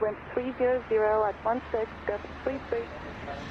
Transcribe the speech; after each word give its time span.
wind 0.00 0.16
300 0.32 0.82
at 0.88 1.34
16, 1.44 1.86
gust 2.06 2.24
33, 2.44 2.78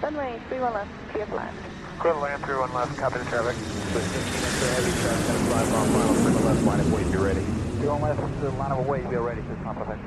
runway 0.02 0.40
31 0.50 0.74
left, 0.74 0.90
clear 1.12 1.26
for 1.28 1.36
land. 1.36 1.56
Clear 2.00 2.14
to 2.14 2.20
land, 2.20 2.44
31 2.44 2.74
left, 2.74 2.98
copy 2.98 3.20
the 3.20 3.26
traffic. 3.26 3.56
With 3.94 4.04
15 4.04 4.34
inch 4.34 4.64
of 4.64 4.70
heavy 4.76 4.92
traffic, 5.02 5.28
gonna 5.28 5.46
fly 5.50 5.64
final, 5.70 6.16
clear 6.16 6.46
left, 6.46 6.64
line 6.64 6.80
of 6.80 6.94
weight, 6.94 7.12
be 7.12 7.18
ready. 7.18 7.46
31 7.80 8.02
left, 8.02 8.20
uh, 8.20 8.58
line 8.58 8.72
of 8.72 8.88
weight, 8.88 9.10
be 9.10 9.16
ready, 9.18 9.42
just 9.42 9.62
not 9.64 9.76
perfect, 9.76 10.00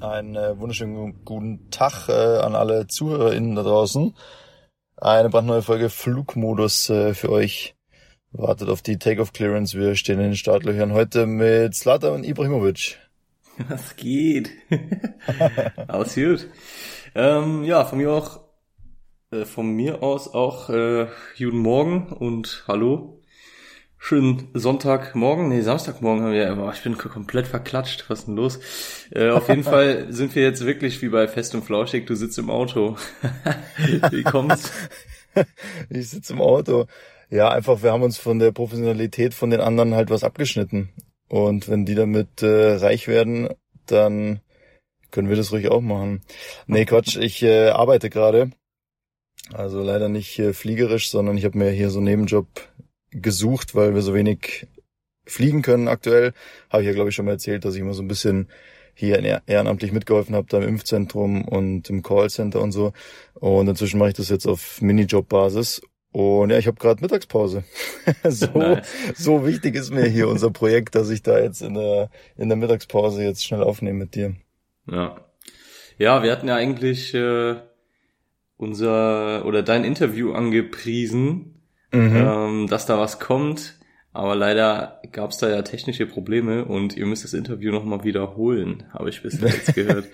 Einen 0.00 0.36
äh, 0.36 0.58
wunderschönen 0.58 1.24
guten 1.24 1.70
Tag 1.70 2.08
äh, 2.10 2.40
an 2.40 2.54
alle 2.54 2.86
ZuhörerInnen 2.86 3.54
da 3.56 3.62
draußen. 3.62 4.14
Eine 4.98 5.30
brandneue 5.30 5.62
Folge 5.62 5.88
Flugmodus 5.88 6.90
äh, 6.90 7.14
für 7.14 7.30
euch. 7.30 7.74
Wartet 8.32 8.68
auf 8.68 8.82
die 8.82 8.98
Takeoff 8.98 9.32
Clearance. 9.32 9.78
Wir 9.78 9.94
stehen 9.96 10.20
in 10.20 10.26
den 10.26 10.36
Startlöchern 10.36 10.92
heute 10.92 11.26
mit 11.26 11.74
Slatan 11.74 12.24
Ibrahimovic. 12.24 12.98
Was 13.68 13.96
geht? 13.96 14.50
Alles 15.88 16.14
gut. 16.14 16.48
Ähm, 17.14 17.64
ja, 17.64 17.84
von 17.84 17.98
mir 17.98 18.10
auch, 18.12 18.40
äh, 19.30 19.44
von 19.44 19.70
mir 19.70 20.02
aus 20.02 20.28
auch 20.28 20.68
äh, 20.68 21.06
guten 21.38 21.58
Morgen 21.58 22.12
und 22.12 22.64
hallo. 22.68 23.22
Schönen 23.98 24.50
Sonntagmorgen, 24.52 25.48
nee, 25.48 25.62
Samstagmorgen 25.62 26.22
haben 26.22 26.32
wir, 26.32 26.50
aber 26.52 26.70
ich 26.72 26.82
bin 26.82 26.98
komplett 26.98 27.46
verklatscht, 27.46 28.08
was 28.08 28.20
ist 28.20 28.26
denn 28.26 28.36
los? 28.36 28.60
Äh, 29.10 29.30
auf 29.30 29.48
jeden 29.48 29.64
Fall 29.64 30.12
sind 30.12 30.34
wir 30.34 30.42
jetzt 30.42 30.64
wirklich 30.64 31.00
wie 31.00 31.08
bei 31.08 31.26
Fest 31.26 31.54
und 31.54 31.64
Flauschig, 31.64 32.06
du 32.06 32.14
sitzt 32.14 32.38
im 32.38 32.50
Auto. 32.50 32.96
wie 34.10 34.22
kommt's? 34.22 34.70
ich 35.88 36.10
sitze 36.10 36.34
im 36.34 36.42
Auto. 36.42 36.86
Ja, 37.30 37.48
einfach, 37.48 37.82
wir 37.82 37.90
haben 37.90 38.02
uns 38.02 38.18
von 38.18 38.38
der 38.38 38.52
Professionalität 38.52 39.34
von 39.34 39.50
den 39.50 39.60
anderen 39.60 39.94
halt 39.94 40.10
was 40.10 40.22
abgeschnitten. 40.22 40.90
Und 41.28 41.68
wenn 41.68 41.84
die 41.84 41.94
damit 41.94 42.42
äh, 42.42 42.74
reich 42.76 43.08
werden, 43.08 43.48
dann 43.86 44.40
können 45.10 45.28
wir 45.28 45.36
das 45.36 45.52
ruhig 45.52 45.68
auch 45.68 45.80
machen. 45.80 46.22
Nee, 46.66 46.84
Quatsch, 46.84 47.16
ich 47.16 47.42
äh, 47.42 47.68
arbeite 47.68 48.10
gerade. 48.10 48.50
Also 49.52 49.82
leider 49.82 50.08
nicht 50.08 50.38
äh, 50.38 50.52
fliegerisch, 50.52 51.10
sondern 51.10 51.38
ich 51.38 51.44
habe 51.44 51.58
mir 51.58 51.70
hier 51.70 51.90
so 51.90 51.98
einen 51.98 52.06
Nebenjob 52.06 52.46
gesucht, 53.10 53.74
weil 53.74 53.94
wir 53.94 54.02
so 54.02 54.14
wenig 54.14 54.66
fliegen 55.26 55.62
können 55.62 55.88
aktuell. 55.88 56.32
Habe 56.70 56.82
ich 56.82 56.88
ja, 56.88 56.94
glaube 56.94 57.10
ich, 57.10 57.14
schon 57.14 57.26
mal 57.26 57.32
erzählt, 57.32 57.64
dass 57.64 57.74
ich 57.74 57.80
immer 57.80 57.94
so 57.94 58.02
ein 58.02 58.08
bisschen 58.08 58.48
hier 58.94 59.42
ehrenamtlich 59.46 59.92
mitgeholfen 59.92 60.34
habe, 60.34 60.46
da 60.48 60.58
im 60.58 60.68
Impfzentrum 60.68 61.46
und 61.46 61.90
im 61.90 62.02
Callcenter 62.02 62.60
und 62.60 62.72
so. 62.72 62.92
Und 63.34 63.68
inzwischen 63.68 63.98
mache 63.98 64.10
ich 64.10 64.16
das 64.16 64.30
jetzt 64.30 64.46
auf 64.46 64.80
Minijob-Basis. 64.80 65.82
Und 66.16 66.48
ja, 66.48 66.56
ich 66.56 66.66
habe 66.66 66.78
gerade 66.78 67.02
Mittagspause. 67.02 67.64
so, 68.24 68.46
nice. 68.58 68.88
so 69.16 69.44
wichtig 69.44 69.74
ist 69.74 69.92
mir 69.92 70.06
hier 70.06 70.28
unser 70.28 70.50
Projekt, 70.50 70.94
dass 70.94 71.10
ich 71.10 71.22
da 71.22 71.38
jetzt 71.38 71.60
in 71.60 71.74
der, 71.74 72.08
in 72.38 72.48
der 72.48 72.56
Mittagspause 72.56 73.22
jetzt 73.22 73.44
schnell 73.44 73.62
aufnehme 73.62 73.98
mit 73.98 74.14
dir. 74.14 74.34
Ja. 74.90 75.20
Ja, 75.98 76.22
wir 76.22 76.32
hatten 76.32 76.48
ja 76.48 76.54
eigentlich 76.56 77.12
äh, 77.12 77.56
unser 78.56 79.44
oder 79.44 79.62
dein 79.62 79.84
Interview 79.84 80.32
angepriesen 80.32 81.60
mhm. 81.92 82.16
ähm, 82.16 82.66
dass 82.66 82.86
da 82.86 82.98
was 82.98 83.20
kommt. 83.20 83.74
Aber 84.14 84.34
leider 84.34 85.02
gab 85.12 85.32
es 85.32 85.36
da 85.36 85.50
ja 85.50 85.60
technische 85.60 86.06
Probleme 86.06 86.64
und 86.64 86.96
ihr 86.96 87.04
müsst 87.04 87.24
das 87.24 87.34
Interview 87.34 87.70
nochmal 87.70 88.02
wiederholen, 88.04 88.84
habe 88.94 89.10
ich 89.10 89.22
bis 89.22 89.38
jetzt 89.42 89.74
gehört. 89.74 90.06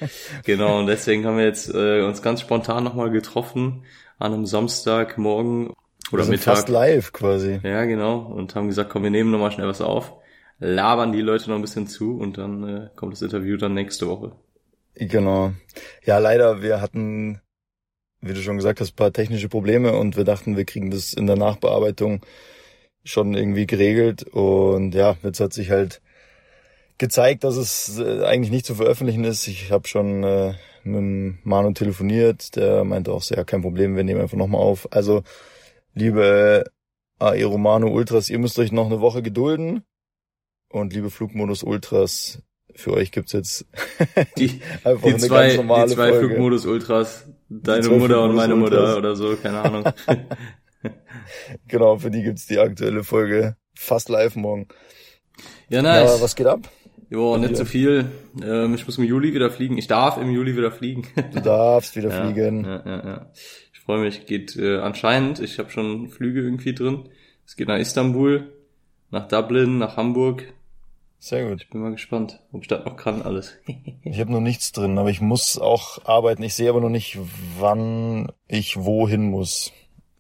genau, 0.45 0.81
und 0.81 0.89
deswegen 0.89 1.25
haben 1.25 1.37
wir 1.37 1.45
jetzt 1.45 1.73
äh, 1.73 2.03
uns 2.03 2.23
ganz 2.23 2.41
spontan 2.41 2.83
nochmal 2.83 3.13
getroffen 3.13 3.85
an 4.19 4.33
einem 4.33 4.47
Samstagmorgen 4.47 5.71
oder 6.13 6.25
Mittag. 6.27 6.57
Fast 6.57 6.69
live 6.69 7.13
quasi. 7.13 7.61
Ja, 7.63 7.85
genau. 7.85 8.19
Und 8.19 8.55
haben 8.55 8.69
gesagt, 8.69 8.91
komm, 8.91 9.03
wir 9.05 9.11
nehmen 9.11 9.31
nochmal 9.31 9.53
schnell 9.53 9.69
was 9.69 9.81
auf, 9.81 10.13
labern 10.59 11.13
die 11.13 11.23
Leute 11.23 11.49
noch 11.51 11.57
ein 11.57 11.63
bisschen 11.63 11.87
zu 11.87 12.19
und 12.19 12.39
dann 12.39 12.69
äh, 12.69 12.89
kommt 12.97 13.13
das 13.13 13.23
Interview 13.23 13.57
dann 13.57 13.75
nächste 13.75 14.09
Woche. 14.09 14.33
Genau. 14.95 15.53
Ja, 16.05 16.19
leider, 16.19 16.63
wir 16.63 16.81
hatten 16.81 17.41
wie 18.23 18.33
du 18.33 18.41
schon 18.41 18.57
gesagt 18.57 18.81
hast, 18.81 18.93
paar 18.93 19.13
technische 19.13 19.49
Probleme 19.49 19.93
und 19.97 20.17
wir 20.17 20.25
dachten, 20.25 20.57
wir 20.57 20.65
kriegen 20.65 20.91
das 20.91 21.13
in 21.13 21.27
der 21.27 21.37
Nachbearbeitung 21.37 22.25
schon 23.05 23.35
irgendwie 23.35 23.67
geregelt 23.67 24.23
und 24.23 24.95
ja, 24.95 25.17
jetzt 25.25 25.41
hat 25.41 25.53
sich 25.53 25.71
halt 25.71 26.01
gezeigt, 26.99 27.43
dass 27.43 27.57
es 27.57 27.99
äh, 27.99 28.25
eigentlich 28.25 28.53
nicht 28.53 28.65
zu 28.65 28.77
veröffentlichen 28.77 29.25
ist. 29.25 29.49
Ich 29.49 29.73
habe 29.73 29.89
schon 29.89 30.23
äh, 30.23 30.55
mit 30.85 31.45
Manu 31.45 31.73
telefoniert, 31.73 32.55
der 32.55 32.85
meinte 32.85 33.13
auch 33.13 33.23
so, 33.23 33.35
ja, 33.35 33.43
kein 33.43 33.63
Problem, 33.63 33.97
wir 33.97 34.05
nehmen 34.05 34.21
einfach 34.21 34.37
nochmal 34.37 34.61
auf. 34.61 34.87
Also, 34.93 35.25
liebe 35.95 36.65
Aero 37.19 37.59
Manu 37.59 37.89
Ultras, 37.89 38.31
ihr 38.31 38.39
müsst 38.39 38.59
euch 38.59 38.73
noch 38.73 38.87
eine 38.87 39.01
Woche 39.01 39.23
gedulden 39.23 39.83
und 40.69 40.93
liebe 40.93 41.11
Flugmodus 41.11 41.63
Ultras, 41.63 42.43
für 42.75 42.95
euch 42.95 43.13
gibt's 43.13 43.33
jetzt 43.33 43.67
die, 44.39 44.61
einfach 44.85 45.03
die 45.03 45.09
eine 45.11 45.19
zwei, 45.19 45.47
ganz 45.49 45.57
normale 45.57 45.89
die 45.89 45.95
zwei 45.95 46.09
Folge. 46.11 46.29
Flugmodus 46.29 46.67
Ultras 46.67 47.27
Deine 47.49 47.89
Mutter 47.91 48.23
und 48.25 48.35
meine 48.35 48.57
Mutter 48.57 48.97
oder 48.97 49.15
so, 49.15 49.37
keine 49.37 49.61
Ahnung. 49.61 49.85
genau, 51.69 51.99
für 51.99 52.11
die 52.11 52.23
gibt's 52.23 52.47
die 52.47 52.59
aktuelle 52.59 53.05
Folge 53.05 53.57
fast 53.75 54.09
live 54.09 54.37
morgen. 54.37 54.69
Ja, 55.69 55.83
nice. 55.83 56.17
Ja, 56.17 56.23
was 56.23 56.35
geht 56.35 56.47
ab? 56.47 56.61
Jo, 57.11 57.37
nicht 57.37 57.57
so 57.57 57.67
viel. 57.67 58.07
Ähm, 58.43 58.75
ich 58.75 58.87
muss 58.87 58.97
im 58.97 59.05
Juli 59.05 59.35
wieder 59.35 59.51
fliegen. 59.51 59.77
Ich 59.77 59.87
darf 59.87 60.17
im 60.17 60.31
Juli 60.31 60.57
wieder 60.57 60.73
fliegen. 60.73 61.07
du 61.35 61.43
darfst 61.43 61.95
wieder 61.95 62.09
ja, 62.09 62.25
fliegen. 62.25 62.65
Ja, 62.65 62.83
ja, 62.87 63.05
ja. 63.05 63.31
Ich 63.83 63.87
freue 63.87 64.01
mich. 64.01 64.27
Geht 64.27 64.57
äh, 64.57 64.79
anscheinend. 64.79 65.41
Ich 65.41 65.59
habe 65.59 65.71
schon 65.71 66.09
Flüge 66.09 66.41
irgendwie 66.41 66.73
drin. 66.73 67.09
Es 67.45 67.57
geht 67.57 67.67
nach 67.69 67.79
Istanbul, 67.79 68.53
nach 69.11 69.27
Dublin, 69.27 69.79
nach 69.79 69.97
Hamburg, 69.97 70.45
sehr 71.25 71.49
gut. 71.49 71.63
Ich 71.63 71.71
bin 71.71 71.81
mal 71.81 71.93
gespannt, 71.93 72.41
ob 72.51 72.63
ich 72.63 72.69
das 72.69 72.85
noch 72.85 72.97
kann 72.97 73.23
alles. 73.23 73.57
ich 74.03 74.19
habe 74.19 74.33
noch 74.33 74.41
nichts 74.41 74.73
drin, 74.73 74.99
aber 74.99 75.09
ich 75.09 75.21
muss 75.21 75.57
auch 75.57 76.05
arbeiten. 76.05 76.43
Ich 76.43 76.55
sehe 76.55 76.69
aber 76.69 76.81
noch 76.81 76.89
nicht, 76.89 77.17
wann 77.61 78.33
ich 78.49 78.77
wohin 78.77 79.31
muss. 79.31 79.71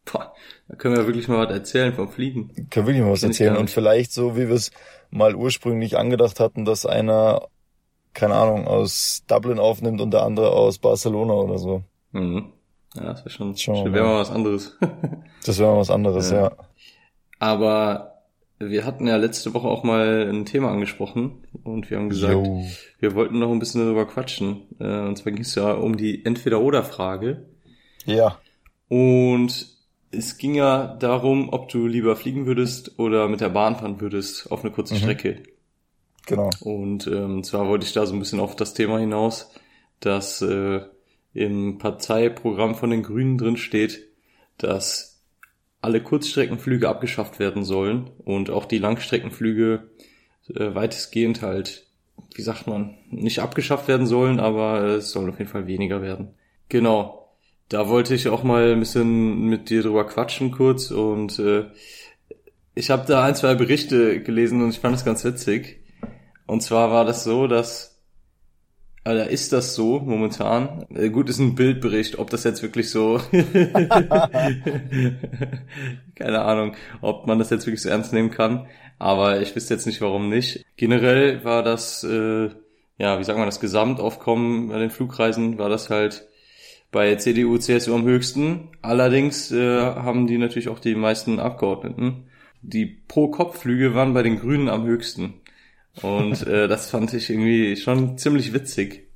Boah, 0.05 0.33
da 0.69 0.77
können 0.77 0.97
wir 0.97 1.09
wirklich 1.09 1.27
mal 1.27 1.44
was 1.44 1.53
erzählen 1.53 1.93
vom 1.93 2.09
Fliegen. 2.09 2.53
Können 2.71 2.87
wir 2.87 2.94
wirklich 2.94 3.03
mal 3.03 3.11
was 3.11 3.25
erzählen 3.25 3.56
und 3.56 3.69
vielleicht 3.69 4.12
so, 4.12 4.37
wie 4.37 4.47
wir 4.47 4.55
es 4.55 4.71
mal 5.11 5.34
ursprünglich 5.34 5.99
angedacht 5.99 6.39
hatten, 6.39 6.65
dass 6.65 6.87
einer, 6.87 7.49
keine 8.15 8.34
Ahnung, 8.34 8.69
aus 8.69 9.25
Dublin 9.27 9.59
aufnimmt 9.59 10.00
und 10.00 10.12
der 10.12 10.23
andere 10.23 10.53
aus 10.53 10.79
Barcelona 10.79 11.33
oder 11.33 11.59
so. 11.59 11.83
Mhm. 12.12 12.53
Ja, 12.95 13.05
das 13.05 13.21
wäre 13.21 13.31
schon, 13.31 13.57
schon 13.57 13.93
wäre 13.93 14.05
mal 14.05 14.21
was 14.21 14.31
anderes. 14.31 14.77
das 15.47 15.59
wäre 15.59 15.73
mal 15.73 15.79
was 15.79 15.91
anderes, 15.91 16.31
ja. 16.31 16.43
ja. 16.43 16.53
Aber 17.39 18.13
wir 18.59 18.85
hatten 18.85 19.07
ja 19.07 19.17
letzte 19.17 19.55
Woche 19.55 19.69
auch 19.69 19.83
mal 19.83 20.29
ein 20.29 20.45
Thema 20.45 20.71
angesprochen 20.71 21.45
und 21.65 21.91
wir 21.91 21.99
haben 21.99 22.09
gesagt, 22.09 22.35
Yo. 22.35 22.65
wir 23.01 23.15
wollten 23.15 23.39
noch 23.39 23.51
ein 23.51 23.59
bisschen 23.59 23.81
darüber 23.81 24.07
quatschen. 24.07 24.63
Äh, 24.79 25.01
und 25.01 25.17
zwar 25.17 25.33
ging 25.33 25.43
es 25.43 25.55
ja 25.55 25.73
um 25.73 25.97
die 25.97 26.25
Entweder-Oder-Frage. 26.25 27.47
Ja. 28.07 28.39
Und 28.89 29.67
es 30.11 30.37
ging 30.37 30.55
ja 30.55 30.95
darum, 30.99 31.49
ob 31.53 31.71
du 31.71 31.87
lieber 31.87 32.15
fliegen 32.17 32.47
würdest 32.47 32.99
oder 32.99 33.29
mit 33.29 33.41
der 33.41 33.49
Bahn 33.49 33.77
fahren 33.77 34.01
würdest 34.01 34.53
auf 34.53 34.63
eine 34.63 34.73
kurze 34.73 34.95
mhm. 34.95 34.99
Strecke. 34.99 35.43
Genau. 36.27 36.51
Und 36.61 37.07
ähm, 37.07 37.43
zwar 37.43 37.67
wollte 37.69 37.87
ich 37.87 37.93
da 37.93 38.07
so 38.07 38.15
ein 38.15 38.19
bisschen 38.19 38.39
auf 38.39 38.55
das 38.55 38.75
Thema 38.75 38.99
hinaus, 38.99 39.51
dass 40.01 40.43
äh, 40.43 40.83
im 41.34 41.78
Parteiprogramm 41.78 42.75
von 42.75 42.91
den 42.91 43.03
Grünen 43.03 43.38
drin 43.38 43.56
steht, 43.56 44.09
dass 44.59 45.22
alle 45.81 46.00
Kurzstreckenflüge 46.00 46.88
abgeschafft 46.88 47.38
werden 47.38 47.65
sollen 47.65 48.10
und 48.25 48.50
auch 48.50 48.66
die 48.66 48.78
Langstreckenflüge 48.78 49.91
äh, 50.54 50.75
weitestgehend 50.75 51.43
halt, 51.43 51.87
wie 52.34 52.43
sagt 52.43 52.66
man, 52.66 52.97
nicht 53.10 53.41
abgeschafft 53.41 53.88
werden 53.88 54.06
sollen, 54.06 54.38
aber 54.38 54.82
es 54.84 55.10
soll 55.10 55.28
auf 55.28 55.38
jeden 55.38 55.50
Fall 55.50 55.66
weniger 55.66 56.03
werden. 56.03 56.34
Genau. 56.69 57.19
Da 57.69 57.88
wollte 57.88 58.14
ich 58.14 58.28
auch 58.28 58.43
mal 58.43 58.72
ein 58.72 58.81
bisschen 58.81 59.47
mit 59.49 59.70
dir 59.70 59.82
drüber 59.82 60.06
quatschen 60.06 60.50
kurz 60.50 60.91
und 60.91 61.38
äh, 61.38 61.64
ich 62.75 62.91
habe 62.91 63.06
da 63.06 63.25
ein, 63.25 63.35
zwei 63.35 63.55
Berichte 63.55 64.23
gelesen 64.23 64.62
und 64.62 64.70
ich 64.70 64.81
fand 64.81 64.94
es 64.94 65.05
ganz 65.05 65.25
witzig. 65.25 65.81
Und 66.46 66.62
zwar 66.62 66.90
war 66.90 67.05
das 67.05 67.25
so, 67.25 67.46
dass 67.46 67.92
Alter, 69.04 69.28
ist 69.31 69.52
das 69.52 69.75
so 69.75 69.99
momentan? 69.99 70.87
Äh, 70.94 71.10
gut, 71.10 71.28
ist 71.28 71.40
ein 71.40 71.56
Bildbericht, 71.56 72.20
ob 72.20 72.31
das 72.31 72.44
jetzt 72.44 72.62
wirklich 72.62 72.88
so. 72.88 73.20
Keine 76.14 76.43
Ahnung, 76.43 76.76
ob 77.00 77.26
man 77.26 77.40
das 77.40 77.50
jetzt 77.50 77.66
wirklich 77.66 77.82
so 77.82 77.88
ernst 77.88 78.12
nehmen 78.12 78.31
kann. 78.31 78.69
Aber 79.00 79.40
ich 79.40 79.56
wüsste 79.56 79.75
jetzt 79.75 79.87
nicht, 79.87 80.00
warum 80.00 80.28
nicht. 80.28 80.64
Generell 80.76 81.44
war 81.44 81.64
das, 81.64 82.04
äh, 82.04 82.50
ja, 82.96 83.19
wie 83.19 83.25
sagt 83.25 83.38
man, 83.38 83.49
das 83.49 83.58
Gesamtaufkommen 83.58 84.69
bei 84.69 84.78
den 84.78 84.90
Flugreisen 84.90 85.58
war 85.58 85.69
das 85.69 85.90
halt 85.90 86.28
bei 86.93 87.16
CDU, 87.16 87.58
CSU 87.58 87.96
am 87.96 88.04
höchsten. 88.04 88.69
Allerdings 88.82 89.50
äh, 89.50 89.81
haben 89.81 90.28
die 90.28 90.38
natürlich 90.38 90.69
auch 90.69 90.78
die 90.78 90.94
meisten 90.94 91.40
Abgeordneten. 91.40 92.28
Die 92.60 92.87
Pro-Kopf-Flüge 92.87 93.96
waren 93.96 94.14
bei 94.14 94.22
den 94.22 94.38
Grünen 94.38 94.69
am 94.69 94.84
höchsten. 94.84 95.42
Und 96.00 96.47
äh, 96.47 96.69
das 96.69 96.89
fand 96.89 97.12
ich 97.12 97.29
irgendwie 97.29 97.77
schon 97.77 98.17
ziemlich 98.17 98.55
witzig, 98.55 99.11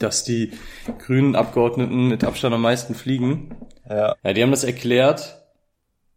dass 0.00 0.24
die 0.24 0.52
grünen 0.98 1.36
Abgeordneten 1.36 2.08
mit 2.08 2.24
Abstand 2.24 2.54
am 2.54 2.62
meisten 2.62 2.94
fliegen. 2.94 3.54
Ja. 3.88 4.16
Ja, 4.22 4.32
die 4.32 4.42
haben 4.42 4.50
das 4.50 4.64
erklärt. 4.64 5.42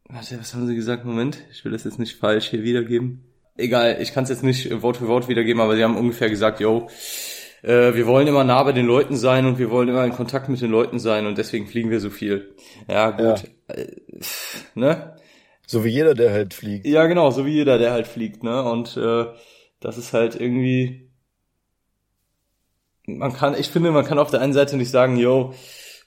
Warte, 0.09 0.39
was 0.39 0.53
haben 0.53 0.67
sie 0.67 0.75
gesagt? 0.75 1.05
Moment, 1.05 1.43
ich 1.51 1.63
will 1.63 1.71
das 1.71 1.83
jetzt 1.83 1.99
nicht 1.99 2.17
falsch 2.17 2.49
hier 2.49 2.63
wiedergeben. 2.63 3.23
egal, 3.57 3.97
ich 4.01 4.13
kann 4.13 4.23
es 4.23 4.29
jetzt 4.29 4.43
nicht 4.43 4.81
Wort 4.81 4.97
für 4.97 5.07
Wort 5.07 5.27
wiedergeben, 5.27 5.61
aber 5.61 5.75
sie 5.75 5.83
haben 5.83 5.95
ungefähr 5.95 6.29
gesagt, 6.29 6.59
yo, 6.59 6.89
äh, 7.61 7.93
wir 7.93 8.07
wollen 8.07 8.27
immer 8.27 8.43
nah 8.43 8.63
bei 8.63 8.71
den 8.71 8.87
Leuten 8.87 9.15
sein 9.15 9.45
und 9.45 9.59
wir 9.59 9.69
wollen 9.69 9.89
immer 9.89 10.03
in 10.03 10.11
Kontakt 10.11 10.49
mit 10.49 10.61
den 10.61 10.71
Leuten 10.71 10.99
sein 10.99 11.27
und 11.27 11.37
deswegen 11.37 11.67
fliegen 11.67 11.91
wir 11.91 11.99
so 11.99 12.09
viel. 12.09 12.55
Ja, 12.89 13.11
gut. 13.11 13.43
Ja. 13.69 13.75
Äh, 13.75 13.95
ne? 14.75 15.15
So 15.71 15.85
wie 15.85 15.89
jeder, 15.89 16.13
der 16.13 16.33
halt 16.33 16.53
fliegt. 16.53 16.85
Ja, 16.85 17.05
genau, 17.05 17.31
so 17.31 17.45
wie 17.45 17.51
jeder, 17.51 17.77
der 17.77 17.93
halt 17.93 18.05
fliegt, 18.05 18.43
ne? 18.43 18.61
Und 18.61 18.97
äh, 18.97 19.27
das 19.79 19.97
ist 19.97 20.11
halt 20.11 20.35
irgendwie. 20.35 21.09
Man 23.05 23.31
kann, 23.31 23.57
ich 23.57 23.69
finde, 23.69 23.91
man 23.91 24.03
kann 24.03 24.19
auf 24.19 24.31
der 24.31 24.41
einen 24.41 24.51
Seite 24.51 24.75
nicht 24.75 24.91
sagen, 24.91 25.15
yo, 25.15 25.53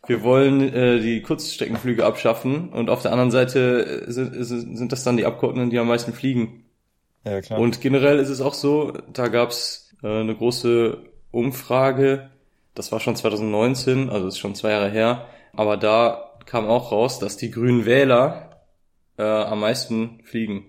wir 0.07 0.23
wollen 0.23 0.61
äh, 0.61 1.01
die 1.01 1.23
Kurzstreckenflüge 1.23 2.05
abschaffen 2.05 2.69
und 2.75 2.91
auf 2.91 3.01
der 3.01 3.13
anderen 3.13 3.31
Seite 3.31 4.05
äh, 4.07 4.13
sind, 4.13 4.77
sind 4.77 4.93
das 4.93 5.03
dann 5.03 5.17
die 5.17 5.25
Abgeordneten, 5.25 5.71
die 5.71 5.79
am 5.79 5.89
meisten 5.89 6.13
fliegen. 6.13 6.67
Ja, 7.25 7.41
klar. 7.41 7.59
Und 7.59 7.81
generell 7.81 8.19
ist 8.19 8.29
es 8.29 8.43
auch 8.43 8.55
so, 8.55 8.93
da 9.15 9.29
gab's 9.29 9.95
äh, 10.03 10.21
eine 10.21 10.37
große 10.37 10.99
Umfrage, 11.31 12.31
das 12.75 12.93
war 12.93 13.01
schon 13.01 13.17
2019, 13.17 14.11
also 14.11 14.29
ist 14.29 14.39
schon 14.39 14.55
zwei 14.55 14.73
Jahre 14.73 14.91
her, 14.91 15.27
aber 15.55 15.79
da 15.79 16.33
kam 16.45 16.67
auch 16.67 16.93
raus, 16.93 17.19
dass 17.19 17.39
die 17.39 17.51
grünen 17.51 17.87
Wähler 17.87 18.54
äh, 19.19 19.23
am 19.23 19.61
meisten 19.61 20.21
fliegen. 20.25 20.67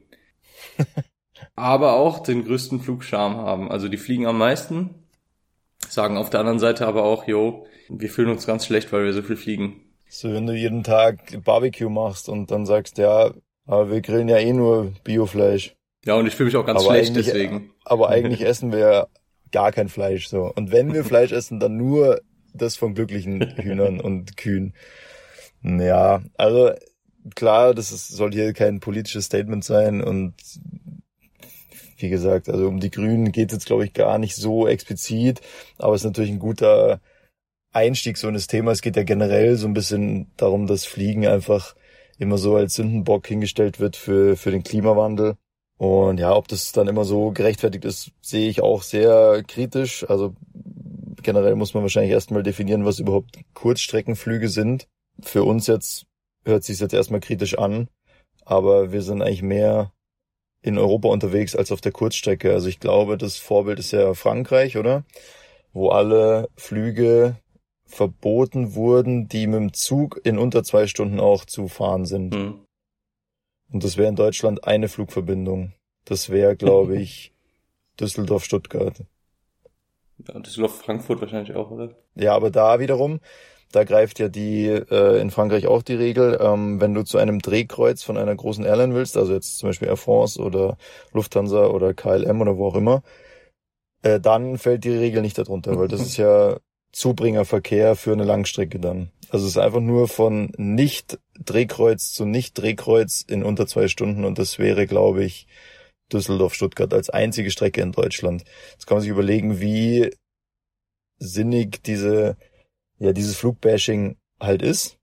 aber 1.55 1.93
auch 1.93 2.19
den 2.19 2.45
größten 2.45 2.79
Flugscham 2.79 3.37
haben. 3.37 3.71
Also 3.71 3.87
die 3.87 3.97
fliegen 3.97 4.27
am 4.27 4.37
meisten, 4.37 4.95
sagen 5.87 6.17
auf 6.17 6.29
der 6.29 6.41
anderen 6.41 6.59
Seite 6.59 6.87
aber 6.87 7.03
auch, 7.03 7.27
yo, 7.27 7.65
wir 7.89 8.09
fühlen 8.09 8.29
uns 8.29 8.45
ganz 8.45 8.65
schlecht, 8.65 8.91
weil 8.91 9.05
wir 9.05 9.13
so 9.13 9.21
viel 9.21 9.37
fliegen. 9.37 9.81
So, 10.09 10.31
wenn 10.31 10.47
du 10.47 10.53
jeden 10.53 10.83
Tag 10.83 11.43
Barbecue 11.43 11.89
machst 11.89 12.29
und 12.29 12.51
dann 12.51 12.65
sagst, 12.65 12.97
ja, 12.97 13.31
aber 13.65 13.91
wir 13.91 14.01
grillen 14.01 14.29
ja 14.29 14.37
eh 14.37 14.53
nur 14.53 14.93
Biofleisch. 15.03 15.75
Ja, 16.05 16.15
und 16.15 16.27
ich 16.27 16.35
fühle 16.35 16.47
mich 16.47 16.55
auch 16.55 16.65
ganz 16.65 16.81
aber 16.85 16.93
schlecht 16.93 17.15
deswegen. 17.15 17.71
Aber 17.83 18.09
eigentlich 18.11 18.41
essen 18.41 18.71
wir 18.71 19.07
gar 19.51 19.71
kein 19.71 19.89
Fleisch 19.89 20.27
so. 20.27 20.51
Und 20.55 20.71
wenn 20.71 20.93
wir 20.93 21.03
Fleisch 21.03 21.31
essen, 21.31 21.59
dann 21.59 21.77
nur 21.77 22.21
das 22.53 22.75
von 22.75 22.93
glücklichen 22.93 23.41
Hühnern 23.57 23.99
und 23.99 24.37
Kühen. 24.37 24.73
Ja, 25.63 26.21
also 26.37 26.71
klar, 27.33 27.73
das 27.73 27.91
ist, 27.91 28.09
soll 28.09 28.31
hier 28.31 28.53
kein 28.53 28.79
politisches 28.79 29.25
Statement 29.25 29.63
sein 29.63 30.01
und 30.01 30.33
wie 31.97 32.09
gesagt, 32.09 32.49
also 32.49 32.67
um 32.67 32.79
die 32.79 32.91
Grünen 32.91 33.31
geht 33.31 33.49
es 33.51 33.57
jetzt 33.57 33.65
glaube 33.65 33.85
ich 33.85 33.93
gar 33.93 34.17
nicht 34.17 34.35
so 34.35 34.67
explizit, 34.67 35.41
aber 35.77 35.95
es 35.95 36.01
ist 36.01 36.05
natürlich 36.05 36.31
ein 36.31 36.39
guter 36.39 36.99
Einstieg 37.75 38.17
so 38.17 38.27
in 38.27 38.33
das 38.33 38.47
Thema. 38.47 38.71
Es 38.71 38.81
geht 38.81 38.95
ja 38.95 39.03
generell 39.03 39.57
so 39.57 39.67
ein 39.67 39.73
bisschen 39.73 40.31
darum, 40.37 40.65
dass 40.65 40.85
Fliegen 40.85 41.27
einfach 41.27 41.75
immer 42.17 42.37
so 42.37 42.55
als 42.55 42.75
Sündenbock 42.75 43.27
hingestellt 43.27 43.79
wird 43.79 43.97
für, 43.97 44.37
für 44.37 44.51
den 44.51 44.63
Klimawandel. 44.63 45.35
Und 45.77 46.19
ja, 46.19 46.33
ob 46.33 46.47
das 46.47 46.71
dann 46.71 46.87
immer 46.87 47.03
so 47.03 47.31
gerechtfertigt 47.31 47.83
ist, 47.83 48.11
sehe 48.21 48.49
ich 48.49 48.61
auch 48.61 48.81
sehr 48.81 49.43
kritisch. 49.45 50.09
Also 50.09 50.35
generell 51.21 51.55
muss 51.55 51.73
man 51.73 51.83
wahrscheinlich 51.83 52.13
erstmal 52.13 52.43
definieren, 52.43 52.85
was 52.85 52.99
überhaupt 52.99 53.39
Kurzstreckenflüge 53.53 54.47
sind. 54.47 54.87
Für 55.21 55.43
uns 55.43 55.67
jetzt 55.67 56.05
hört 56.45 56.63
sich 56.63 56.79
jetzt 56.79 56.93
erstmal 56.93 57.19
kritisch 57.19 57.57
an, 57.57 57.89
aber 58.43 58.91
wir 58.91 59.01
sind 59.01 59.21
eigentlich 59.21 59.41
mehr 59.41 59.91
in 60.61 60.77
Europa 60.77 61.09
unterwegs 61.09 61.55
als 61.55 61.71
auf 61.71 61.81
der 61.81 61.91
Kurzstrecke. 61.91 62.51
Also 62.51 62.67
ich 62.67 62.79
glaube, 62.79 63.17
das 63.17 63.37
Vorbild 63.37 63.79
ist 63.79 63.91
ja 63.91 64.13
Frankreich, 64.13 64.77
oder? 64.77 65.03
Wo 65.73 65.89
alle 65.89 66.49
Flüge 66.55 67.37
verboten 67.85 68.73
wurden, 68.73 69.27
die 69.27 69.45
mit 69.47 69.59
dem 69.59 69.73
Zug 69.73 70.19
in 70.23 70.39
unter 70.39 70.63
zwei 70.63 70.87
Stunden 70.87 71.19
auch 71.19 71.45
zu 71.45 71.67
fahren 71.67 72.05
sind. 72.05 72.33
Mhm. 72.33 72.65
Und 73.71 73.83
das 73.83 73.97
wäre 73.97 74.09
in 74.09 74.15
Deutschland 74.15 74.65
eine 74.65 74.87
Flugverbindung. 74.87 75.73
Das 76.05 76.29
wäre, 76.29 76.55
glaube 76.55 76.97
ich, 77.01 77.33
Düsseldorf-Stuttgart. 77.99 79.03
Ja, 80.27 80.39
Düsseldorf-Frankfurt 80.39 81.21
wahrscheinlich 81.21 81.55
auch, 81.55 81.71
oder? 81.71 81.95
Ja, 82.15 82.33
aber 82.33 82.49
da 82.49 82.79
wiederum, 82.79 83.19
da 83.75 83.83
greift 83.83 84.19
ja 84.19 84.29
die 84.29 84.67
äh, 84.67 85.19
in 85.19 85.31
Frankreich 85.31 85.67
auch 85.67 85.83
die 85.83 85.95
Regel, 85.95 86.37
ähm, 86.39 86.79
wenn 86.79 86.93
du 86.93 87.03
zu 87.03 87.17
einem 87.17 87.39
Drehkreuz 87.39 88.03
von 88.03 88.17
einer 88.17 88.33
großen 88.33 88.63
Airline 88.63 88.95
willst, 88.95 89.17
also 89.17 89.33
jetzt 89.33 89.57
zum 89.57 89.69
Beispiel 89.69 89.89
Air 89.89 89.97
France 89.97 90.39
oder 90.39 90.77
Lufthansa 91.11 91.67
oder 91.67 91.93
KLM 91.93 92.41
oder 92.41 92.57
wo 92.57 92.67
auch 92.67 92.75
immer, 92.75 93.03
äh, 94.01 94.19
dann 94.19 94.57
fällt 94.57 94.85
die 94.85 94.95
Regel 94.95 95.21
nicht 95.21 95.37
darunter, 95.37 95.77
weil 95.77 95.89
das 95.89 96.01
ist 96.01 96.15
ja 96.17 96.57
Zubringerverkehr 96.93 97.97
für 97.97 98.13
eine 98.13 98.23
Langstrecke 98.23 98.79
dann. 98.79 99.11
Also 99.29 99.45
es 99.45 99.51
ist 99.51 99.57
einfach 99.57 99.81
nur 99.81 100.07
von 100.07 100.53
Nicht-Drehkreuz 100.57 102.13
zu 102.13 102.25
Nicht-Drehkreuz 102.25 103.25
in 103.27 103.43
unter 103.43 103.67
zwei 103.67 103.89
Stunden 103.89 104.23
und 104.23 104.39
das 104.39 104.57
wäre, 104.57 104.87
glaube 104.87 105.25
ich, 105.25 105.47
Düsseldorf-Stuttgart 106.13 106.93
als 106.93 107.09
einzige 107.09 107.51
Strecke 107.51 107.81
in 107.81 107.91
Deutschland. 107.91 108.45
Jetzt 108.71 108.87
kann 108.87 108.95
man 108.95 109.01
sich 109.01 109.11
überlegen, 109.11 109.59
wie 109.59 110.11
sinnig 111.17 111.83
diese, 111.83 112.37
ja, 112.99 113.13
dieses 113.13 113.35
Flugbashing 113.35 114.17
halt 114.39 114.61
ist. 114.61 114.97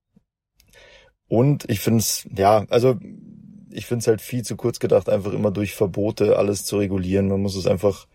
Und 1.28 1.68
ich 1.70 1.80
finde 1.80 2.00
es, 2.00 2.28
ja, 2.36 2.66
also 2.68 2.98
ich 3.70 3.86
finde 3.86 4.02
es 4.02 4.06
halt 4.06 4.20
viel 4.20 4.42
zu 4.42 4.56
kurz 4.56 4.78
gedacht, 4.78 5.08
einfach 5.08 5.32
immer 5.32 5.50
durch 5.50 5.74
Verbote 5.74 6.36
alles 6.36 6.64
zu 6.64 6.76
regulieren. 6.76 7.28
Man 7.28 7.40
muss 7.40 7.56
es 7.56 7.66
einfach 7.66 8.06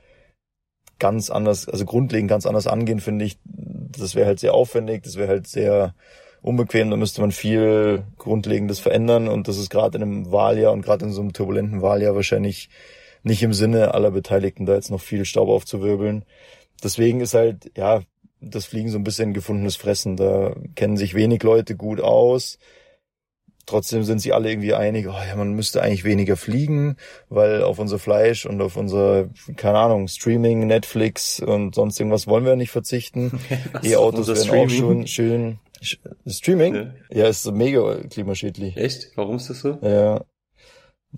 ganz 1.00 1.30
anders, 1.30 1.68
also 1.68 1.86
grundlegend 1.86 2.30
ganz 2.30 2.46
anders 2.46 2.68
angehen, 2.68 3.00
finde 3.00 3.26
ich. 3.26 3.40
Das 3.44 4.16
wäre 4.16 4.28
halt 4.28 4.40
sehr 4.40 4.54
aufwendig, 4.54 5.04
das 5.04 5.16
wäre 5.16 5.30
halt 5.30 5.48
sehr 5.48 5.96
unbequem, 6.42 6.90
da 6.90 6.98
müsste 6.98 7.22
man 7.22 7.32
viel 7.32 8.06
Grundlegendes 8.18 8.80
verändern 8.80 9.28
und 9.28 9.48
das 9.48 9.58
ist 9.58 9.70
gerade 9.70 9.98
in 9.98 10.04
einem 10.04 10.32
Wahljahr 10.32 10.72
und 10.72 10.82
gerade 10.84 11.06
in 11.06 11.12
so 11.12 11.22
einem 11.22 11.34
turbulenten 11.34 11.82
Wahljahr 11.82 12.16
wahrscheinlich 12.16 12.70
nicht 13.24 13.44
im 13.44 13.54
Sinne 13.54 13.94
aller 13.94 14.12
Beteiligten, 14.12 14.66
da 14.66 14.76
jetzt 14.76 14.92
noch 14.92 15.02
viel 15.02 15.26
Staub 15.26 15.50
aufzuwirbeln. 15.50 16.24
Deswegen 16.84 17.22
ist 17.22 17.34
halt, 17.34 17.72
ja, 17.76 18.02
das 18.42 18.66
Fliegen 18.66 18.90
so 18.90 18.98
ein 18.98 19.04
bisschen 19.04 19.34
gefundenes 19.34 19.76
Fressen. 19.76 20.16
Da 20.16 20.56
kennen 20.76 20.98
sich 20.98 21.14
wenig 21.14 21.44
Leute 21.44 21.76
gut 21.76 22.02
aus. 22.02 22.58
Trotzdem 23.68 24.04
sind 24.04 24.20
sie 24.20 24.32
alle 24.32 24.50
irgendwie 24.50 24.74
einig, 24.74 25.08
oh 25.10 25.12
ja, 25.12 25.36
man 25.36 25.52
müsste 25.52 25.82
eigentlich 25.82 26.06
weniger 26.06 26.38
fliegen, 26.38 26.96
weil 27.28 27.64
auf 27.64 27.80
unser 27.80 28.00
Fleisch 28.00 28.46
und 28.46 28.62
auf 28.62 28.78
unser, 28.78 29.28
keine 29.58 29.80
Ahnung, 29.80 30.08
Streaming, 30.08 30.66
Netflix 30.68 31.42
und 31.42 31.76
sonst 31.76 32.00
irgendwas 32.00 32.28
wollen 32.28 32.46
wir 32.46 32.56
nicht 32.56 32.72
verzichten. 32.72 33.42
E-Autos 33.84 34.30
wären 34.30 34.60
auch 34.66 34.70
schon 34.70 35.06
schön. 35.06 35.60
Streaming? 36.26 36.76
Ja. 36.76 36.94
ja, 37.12 37.28
ist 37.28 37.52
mega 37.52 37.98
klimaschädlich. 38.10 38.78
Echt? 38.78 39.12
Warum 39.16 39.36
ist 39.36 39.50
das 39.50 39.60
so? 39.60 39.78
Ja. 39.82 40.24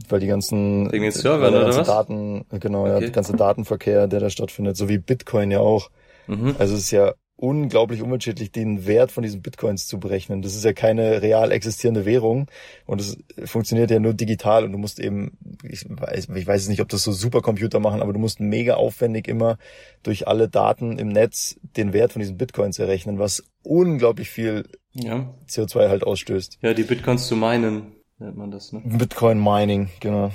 Weil 0.07 0.19
die 0.19 0.27
ganzen, 0.27 0.91
Wegen 0.91 1.03
den 1.03 1.11
Servern 1.11 1.53
oder 1.53 1.67
was? 1.67 1.85
Daten, 1.85 2.45
genau, 2.59 2.81
okay. 2.81 2.91
ja, 2.93 2.99
der 2.99 3.09
ganze 3.11 3.33
Datenverkehr, 3.33 4.07
der 4.07 4.19
da 4.19 4.29
stattfindet, 4.31 4.75
so 4.75 4.89
wie 4.89 4.97
Bitcoin 4.97 5.51
ja 5.51 5.59
auch. 5.59 5.91
Mhm. 6.29 6.55
Also 6.59 6.75
es 6.75 6.81
ist 6.81 6.91
ja 6.91 7.13
unglaublich 7.39 8.01
umweltschädlich, 8.01 8.51
den 8.51 8.85
Wert 8.85 9.11
von 9.11 9.23
diesen 9.23 9.41
Bitcoins 9.41 9.87
zu 9.87 9.99
berechnen. 9.99 10.41
Das 10.41 10.55
ist 10.55 10.65
ja 10.65 10.73
keine 10.73 11.21
real 11.21 11.51
existierende 11.51 12.05
Währung 12.05 12.47
und 12.85 12.99
es 12.99 13.17
funktioniert 13.45 13.91
ja 13.91 13.99
nur 13.99 14.13
digital 14.13 14.65
und 14.65 14.73
du 14.73 14.77
musst 14.77 14.99
eben, 14.99 15.37
ich 15.63 15.85
weiß, 15.87 16.27
ich 16.35 16.47
weiß 16.47 16.67
nicht, 16.67 16.81
ob 16.81 16.89
das 16.89 17.03
so 17.03 17.13
Supercomputer 17.13 17.79
machen, 17.79 18.01
aber 18.01 18.11
du 18.11 18.19
musst 18.19 18.41
mega 18.41 18.73
aufwendig 18.75 19.27
immer 19.27 19.57
durch 20.03 20.27
alle 20.27 20.49
Daten 20.49 20.99
im 20.99 21.07
Netz 21.07 21.57
den 21.77 21.93
Wert 21.93 22.11
von 22.11 22.19
diesen 22.19 22.37
Bitcoins 22.37 22.77
errechnen, 22.77 23.19
was 23.19 23.43
unglaublich 23.63 24.29
viel 24.29 24.65
ja. 24.91 25.33
CO2 25.47 25.87
halt 25.87 26.03
ausstößt. 26.03 26.59
Ja, 26.61 26.73
die 26.73 26.83
Bitcoins 26.83 27.27
zu 27.27 27.37
meinen, 27.37 27.93
nennt 28.17 28.35
man 28.35 28.51
das, 28.51 28.73
ne? 28.73 28.81
Bitcoin 28.83 29.41
Mining, 29.41 29.89
genau. 30.01 30.31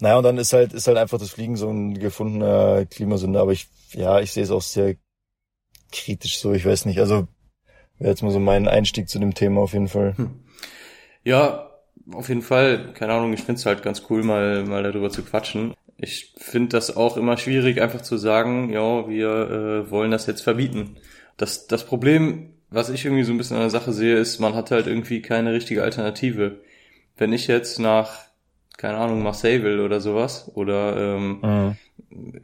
Naja, 0.00 0.16
und 0.16 0.24
dann 0.24 0.38
ist 0.38 0.52
halt, 0.52 0.72
ist 0.72 0.88
halt 0.88 0.98
einfach 0.98 1.18
das 1.18 1.30
Fliegen 1.30 1.54
so 1.54 1.70
ein 1.70 1.94
gefundener 1.94 2.84
Klimasünder, 2.86 3.42
aber 3.42 3.52
ich, 3.52 3.68
ja, 3.92 4.18
ich 4.18 4.32
sehe 4.32 4.42
es 4.42 4.50
auch 4.50 4.62
sehr 4.62 4.96
kritisch 5.92 6.38
so, 6.38 6.52
ich 6.52 6.64
weiß 6.64 6.86
nicht. 6.86 6.98
Also 6.98 7.28
wäre 7.98 8.10
jetzt 8.10 8.22
mal 8.22 8.32
so 8.32 8.40
mein 8.40 8.68
Einstieg 8.68 9.08
zu 9.08 9.18
dem 9.18 9.34
Thema 9.34 9.60
auf 9.60 9.72
jeden 9.72 9.88
Fall. 9.88 10.16
Hm. 10.16 10.30
Ja, 11.24 11.70
auf 12.10 12.28
jeden 12.28 12.42
Fall. 12.42 12.92
Keine 12.94 13.12
Ahnung, 13.12 13.32
ich 13.32 13.42
finde 13.42 13.58
es 13.58 13.66
halt 13.66 13.82
ganz 13.82 14.02
cool, 14.10 14.22
mal, 14.22 14.64
mal 14.64 14.82
darüber 14.82 15.10
zu 15.10 15.22
quatschen. 15.22 15.74
Ich 15.98 16.34
finde 16.36 16.70
das 16.70 16.96
auch 16.96 17.16
immer 17.16 17.36
schwierig, 17.36 17.80
einfach 17.80 18.00
zu 18.00 18.16
sagen, 18.16 18.70
ja, 18.70 19.08
wir 19.08 19.28
äh, 19.86 19.90
wollen 19.90 20.10
das 20.10 20.26
jetzt 20.26 20.42
verbieten. 20.42 20.96
Das, 21.36 21.68
das 21.68 21.86
Problem, 21.86 22.54
was 22.70 22.90
ich 22.90 23.04
irgendwie 23.04 23.22
so 23.22 23.32
ein 23.32 23.38
bisschen 23.38 23.56
an 23.56 23.62
der 23.62 23.70
Sache 23.70 23.92
sehe, 23.92 24.16
ist, 24.16 24.40
man 24.40 24.54
hat 24.54 24.70
halt 24.70 24.86
irgendwie 24.86 25.22
keine 25.22 25.52
richtige 25.52 25.82
Alternative. 25.82 26.60
Wenn 27.16 27.32
ich 27.32 27.46
jetzt 27.46 27.78
nach 27.78 28.31
keine 28.76 28.98
Ahnung, 28.98 29.22
Marseille 29.22 29.62
will 29.62 29.80
oder 29.80 30.00
sowas. 30.00 30.50
Oder 30.54 31.16
ähm, 31.16 31.38
mhm. 31.42 31.76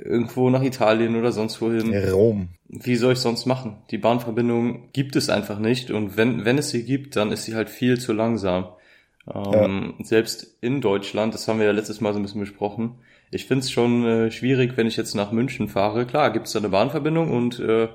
irgendwo 0.05 0.51
nach 0.51 0.63
Italien 0.63 1.17
oder 1.17 1.33
sonst 1.33 1.61
wohin. 1.61 1.95
Rom. 2.11 2.49
Wie 2.69 2.97
soll 2.97 3.15
ich 3.15 3.19
sonst 3.19 3.47
machen? 3.47 3.79
Die 3.91 3.99
Bahnverbindung 3.99 4.93
gibt 4.93 5.17
es 5.17 5.31
einfach 5.31 5.59
nicht. 5.59 5.91
Und 5.91 6.17
wenn, 6.17 6.45
wenn 6.45 6.59
es 6.59 6.71
sie 6.71 6.85
gibt, 6.85 7.17
dann 7.17 7.33
ist 7.33 7.45
sie 7.45 7.55
halt 7.55 7.71
viel 7.71 7.99
zu 7.99 8.13
langsam. 8.13 8.69
Ähm, 9.33 9.95
ja. 9.99 10.05
Selbst 10.05 10.57
in 10.61 10.81
Deutschland, 10.81 11.35
das 11.35 11.49
haben 11.49 11.59
wir 11.59 11.67
ja 11.67 11.73
letztes 11.73 12.01
Mal 12.01 12.13
so 12.13 12.19
ein 12.19 12.23
bisschen 12.23 12.41
besprochen, 12.41 12.95
ich 13.31 13.45
finde 13.45 13.65
es 13.65 13.71
schon 13.71 14.07
äh, 14.07 14.31
schwierig, 14.31 14.77
wenn 14.77 14.87
ich 14.87 14.97
jetzt 14.97 15.15
nach 15.15 15.33
München 15.33 15.69
fahre. 15.69 16.07
Klar, 16.07 16.33
gibt 16.33 16.47
es 16.47 16.55
da 16.55 16.61
eine 16.61 16.71
Bahnverbindung 16.71 17.31
und 17.31 17.61
äh, 17.61 17.89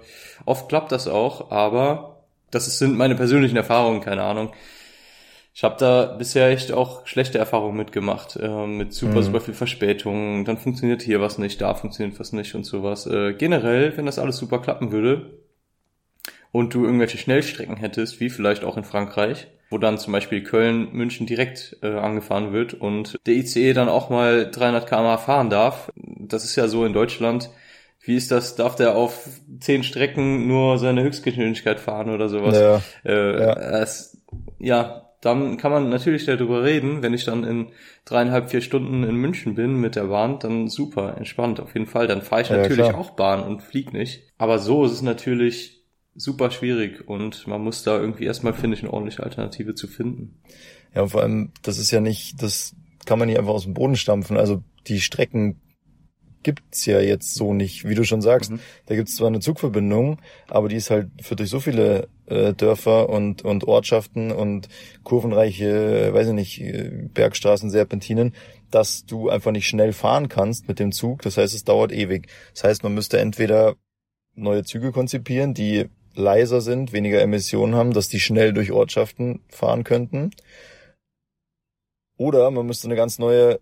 oft 0.46 0.70
klappt 0.70 0.92
das 0.92 1.08
auch, 1.08 1.50
aber 1.50 2.24
das 2.52 2.78
sind 2.78 2.96
meine 2.98 3.16
persönlichen 3.16 3.58
Erfahrungen, 3.58 4.02
keine 4.02 4.22
Ahnung 4.22 4.52
Ich 5.56 5.64
habe 5.64 5.76
da 5.80 6.06
bisher 6.18 6.50
echt 6.50 6.72
auch 6.72 7.06
schlechte 7.06 7.38
Erfahrungen 7.38 7.78
mitgemacht, 7.78 8.36
äh, 8.38 8.66
mit 8.68 8.92
super, 8.94 9.20
Mhm. 9.20 9.24
super 9.24 9.42
viel 9.42 9.54
Verspätung. 9.54 10.46
Dann 10.46 10.58
funktioniert 10.58 11.04
hier 11.04 11.22
was 11.22 11.38
nicht, 11.38 11.62
da 11.62 11.76
funktioniert 11.76 12.20
was 12.20 12.34
nicht 12.34 12.56
und 12.56 12.64
sowas. 12.66 13.06
Äh, 13.06 13.34
generell, 13.34 13.96
wenn 13.96 14.06
das 14.08 14.18
alles 14.20 14.38
super 14.38 14.60
klappen 14.60 14.92
würde 14.92 15.38
und 16.52 16.74
du 16.74 16.86
irgendwelche 16.86 17.18
Schnellstrecken 17.18 17.78
hättest, 17.78 18.20
wie 18.20 18.30
vielleicht 18.30 18.64
auch 18.64 18.78
in 18.78 18.84
Frankreich, 18.84 19.48
wo 19.70 19.78
dann 19.78 19.98
zum 19.98 20.14
Beispiel 20.14 20.44
Köln, 20.44 20.90
München 20.92 21.26
direkt 21.28 21.78
äh, 21.82 21.88
angefahren 21.98 22.52
wird 22.54 22.74
und 22.74 23.20
der 23.26 23.36
ICE 23.36 23.74
dann 23.74 23.90
auch 23.90 24.10
mal 24.10 24.50
300 24.50 24.88
km 24.88 25.18
fahren 25.20 25.50
darf. 25.50 25.92
Das 25.96 26.44
ist 26.46 26.56
ja 26.56 26.68
so 26.68 26.86
in 26.86 26.94
Deutschland. 26.94 27.50
Wie 28.02 28.16
ist 28.16 28.32
das? 28.32 28.56
Darf 28.56 28.76
der 28.76 28.96
auf 28.96 29.28
zehn 29.60 29.84
Strecken 29.84 30.48
nur 30.48 30.78
seine 30.78 31.04
Höchstgeschwindigkeit 31.04 31.80
fahren 31.80 32.10
oder 32.10 32.28
sowas? 32.30 32.60
Ja, 32.60 32.82
Äh, 33.06 33.40
Ja. 33.42 33.54
Es, 33.82 34.22
ja, 34.60 35.10
dann 35.26 35.58
kann 35.58 35.72
man 35.72 35.90
natürlich 35.90 36.26
darüber 36.26 36.64
reden. 36.64 37.02
Wenn 37.02 37.14
ich 37.14 37.26
dann 37.26 37.44
in 37.44 37.72
dreieinhalb, 38.06 38.50
vier 38.50 38.62
Stunden 38.62 39.04
in 39.04 39.16
München 39.16 39.56
bin 39.56 39.80
mit 39.80 39.96
der 39.96 40.06
Bahn, 40.06 40.40
dann 40.40 40.68
super, 40.68 41.18
entspannt, 41.18 41.60
auf 41.60 41.74
jeden 41.74 41.88
Fall. 41.88 42.08
Dann 42.08 42.22
fahre 42.22 42.42
ich 42.42 42.50
Ja, 42.50 42.58
natürlich 42.58 42.88
klar. 42.88 42.98
auch 42.98 43.12
Bahn 43.12 43.44
und 43.44 43.62
flieg 43.64 43.94
nicht. 43.94 44.24
Aber 44.38 44.60
so 44.60 44.86
ist 44.86 44.92
es 44.92 45.02
natürlich 45.02 45.84
super 46.16 46.52
schwierig 46.52 47.08
und 47.08 47.48
man 47.48 47.62
muss 47.62 47.84
da 47.84 47.98
irgendwie 48.00 48.26
erstmal, 48.26 48.54
finde 48.54 48.78
ich, 48.78 48.84
eine 48.84 48.94
ordentliche 48.94 49.24
Alternative 49.24 49.76
zu 49.76 49.88
finden. 49.88 50.42
Ja, 50.94 51.02
und 51.02 51.10
vor 51.10 51.22
allem, 51.22 51.52
das 51.64 51.78
ist 51.78 51.92
ja 51.92 52.02
nicht, 52.02 52.42
das 52.42 52.76
kann 53.06 53.20
man 53.20 53.28
nicht 53.28 53.40
einfach 53.40 53.54
aus 53.54 53.64
dem 53.64 53.74
Boden 53.74 53.96
stampfen. 53.96 54.38
Also 54.38 54.64
die 54.88 55.02
Strecken 55.02 55.62
gibt's 56.44 56.86
ja 56.86 57.00
jetzt 57.00 57.36
so 57.36 57.54
nicht, 57.54 57.88
wie 57.88 57.96
du 57.96 58.04
schon 58.04 58.22
sagst. 58.22 58.52
Mhm. 58.52 58.60
Da 58.86 58.96
gibt's 58.96 59.16
zwar 59.16 59.28
eine 59.28 59.40
Zugverbindung, 59.40 60.20
aber 60.48 60.70
die 60.70 60.76
ist 60.76 60.90
halt 60.90 61.10
führt 61.22 61.40
durch 61.40 61.50
so 61.50 61.60
viele 61.60 62.08
äh, 62.28 62.54
Dörfer 62.54 63.10
und, 63.10 63.44
und 63.44 63.66
Ortschaften 63.66 64.32
und 64.32 64.70
kurvenreiche, 65.04 66.10
äh, 66.10 66.14
weiß 66.14 66.28
ich 66.28 66.34
nicht, 66.34 66.62
äh, 66.62 67.10
Bergstraßen, 67.14 67.70
Serpentinen, 67.70 68.34
dass 68.72 69.06
du 69.06 69.30
einfach 69.30 69.52
nicht 69.52 69.68
schnell 69.68 69.94
fahren 69.94 70.30
kannst 70.30 70.68
mit 70.68 70.80
dem 70.80 70.92
Zug. 70.92 71.22
Das 71.22 71.38
heißt, 71.38 71.54
es 71.54 71.64
dauert 71.64 71.92
ewig. 71.92 72.28
Das 72.54 72.64
heißt, 72.64 72.84
man 72.84 72.94
müsste 72.94 73.20
entweder 73.20 73.76
neue 74.36 74.64
Züge 74.64 74.92
konzipieren, 74.92 75.54
die 75.54 75.90
leiser 76.16 76.62
sind, 76.62 76.94
weniger 76.94 77.22
Emissionen 77.22 77.76
haben, 77.76 77.94
dass 77.94 78.08
die 78.08 78.20
schnell 78.20 78.54
durch 78.54 78.72
Ortschaften 78.72 79.42
fahren 79.50 79.84
könnten. 79.84 80.32
Oder 82.18 82.52
man 82.52 82.66
müsste 82.66 82.88
eine 82.88 82.96
ganz 82.96 83.20
neue 83.20 83.60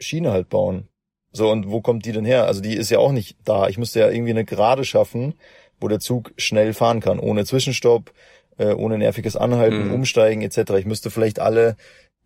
Schiene 0.00 0.32
halt 0.32 0.48
bauen. 0.48 0.88
So, 1.32 1.50
und 1.50 1.70
wo 1.70 1.80
kommt 1.80 2.04
die 2.06 2.12
denn 2.12 2.24
her? 2.24 2.46
Also 2.46 2.60
die 2.60 2.74
ist 2.74 2.90
ja 2.90 2.98
auch 2.98 3.12
nicht 3.12 3.36
da. 3.44 3.68
Ich 3.68 3.78
müsste 3.78 4.00
ja 4.00 4.10
irgendwie 4.10 4.30
eine 4.32 4.44
Gerade 4.44 4.84
schaffen, 4.84 5.34
wo 5.80 5.88
der 5.88 6.00
Zug 6.00 6.32
schnell 6.36 6.74
fahren 6.74 7.00
kann, 7.00 7.18
ohne 7.20 7.44
Zwischenstopp, 7.44 8.12
äh, 8.58 8.72
ohne 8.74 8.98
nerviges 8.98 9.36
Anhalten, 9.36 9.86
Mhm. 9.88 9.94
Umsteigen 9.94 10.42
etc. 10.42 10.72
Ich 10.78 10.86
müsste 10.86 11.10
vielleicht 11.10 11.38
alle, 11.38 11.76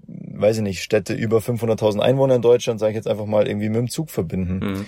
weiß 0.07 0.57
ich 0.57 0.63
nicht, 0.63 0.83
Städte 0.83 1.13
über 1.15 1.41
500.000 1.41 2.03
Einwohner 2.03 2.37
in 2.37 2.43
Deutschland, 2.43 2.81
sage 2.81 2.93
ich 2.93 2.97
jetzt 2.97 3.07
einfach 3.09 3.27
mal, 3.27 3.47
irgendwie 3.47 3.69
mit 3.69 3.79
dem 3.79 3.91
Zug 3.91 4.11
verbinden. 4.11 4.59
Mhm. 4.59 4.87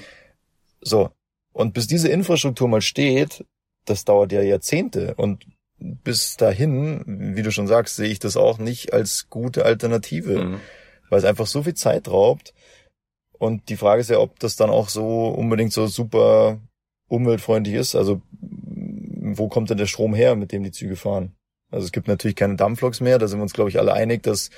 So. 0.81 1.11
Und 1.53 1.75
bis 1.75 1.87
diese 1.87 2.09
Infrastruktur 2.09 2.69
mal 2.69 2.83
steht, 2.83 3.45
das 3.85 4.05
dauert 4.05 4.33
ja 4.33 4.43
Jahrzehnte. 4.43 5.15
Und 5.17 5.47
bis 5.79 6.37
dahin, 6.37 7.03
wie 7.07 7.43
du 7.43 7.51
schon 7.51 7.67
sagst, 7.67 7.97
sehe 7.97 8.09
ich 8.09 8.19
das 8.19 8.37
auch 8.37 8.59
nicht 8.59 8.93
als 8.93 9.29
gute 9.29 9.65
Alternative, 9.67 10.43
Mhm. 10.45 10.61
weil 11.11 11.19
es 11.19 11.25
einfach 11.25 11.47
so 11.47 11.63
viel 11.63 11.75
Zeit 11.75 12.09
raubt. 12.09 12.55
Und 13.39 13.69
die 13.69 13.77
Frage 13.77 14.01
ist 14.01 14.11
ja, 14.11 14.19
ob 14.19 14.39
das 14.39 14.57
dann 14.57 14.71
auch 14.71 14.89
so 14.89 15.29
unbedingt 15.29 15.73
so 15.73 15.87
super 15.87 16.59
umweltfreundlich 17.09 17.75
ist. 17.75 17.95
Also, 17.95 18.23
wo 18.41 19.49
kommt 19.49 19.71
denn 19.71 19.79
der 19.79 19.87
Strom 19.87 20.15
her, 20.15 20.37
mit 20.37 20.53
dem 20.53 20.63
die 20.63 20.73
Züge 20.73 20.97
fahren? 20.97 21.35
Also 21.71 21.85
es 21.85 21.93
gibt 21.93 22.09
natürlich 22.09 22.37
keine 22.37 22.57
Dampfloks 22.57 23.01
mehr. 23.01 23.19
Da 23.19 23.27
sind 23.27 23.39
wir 23.39 23.43
uns, 23.43 23.53
glaube 23.53 23.71
ich, 23.71 23.79
alle 23.79 23.93
einig, 23.93 24.23
dass 24.23 24.51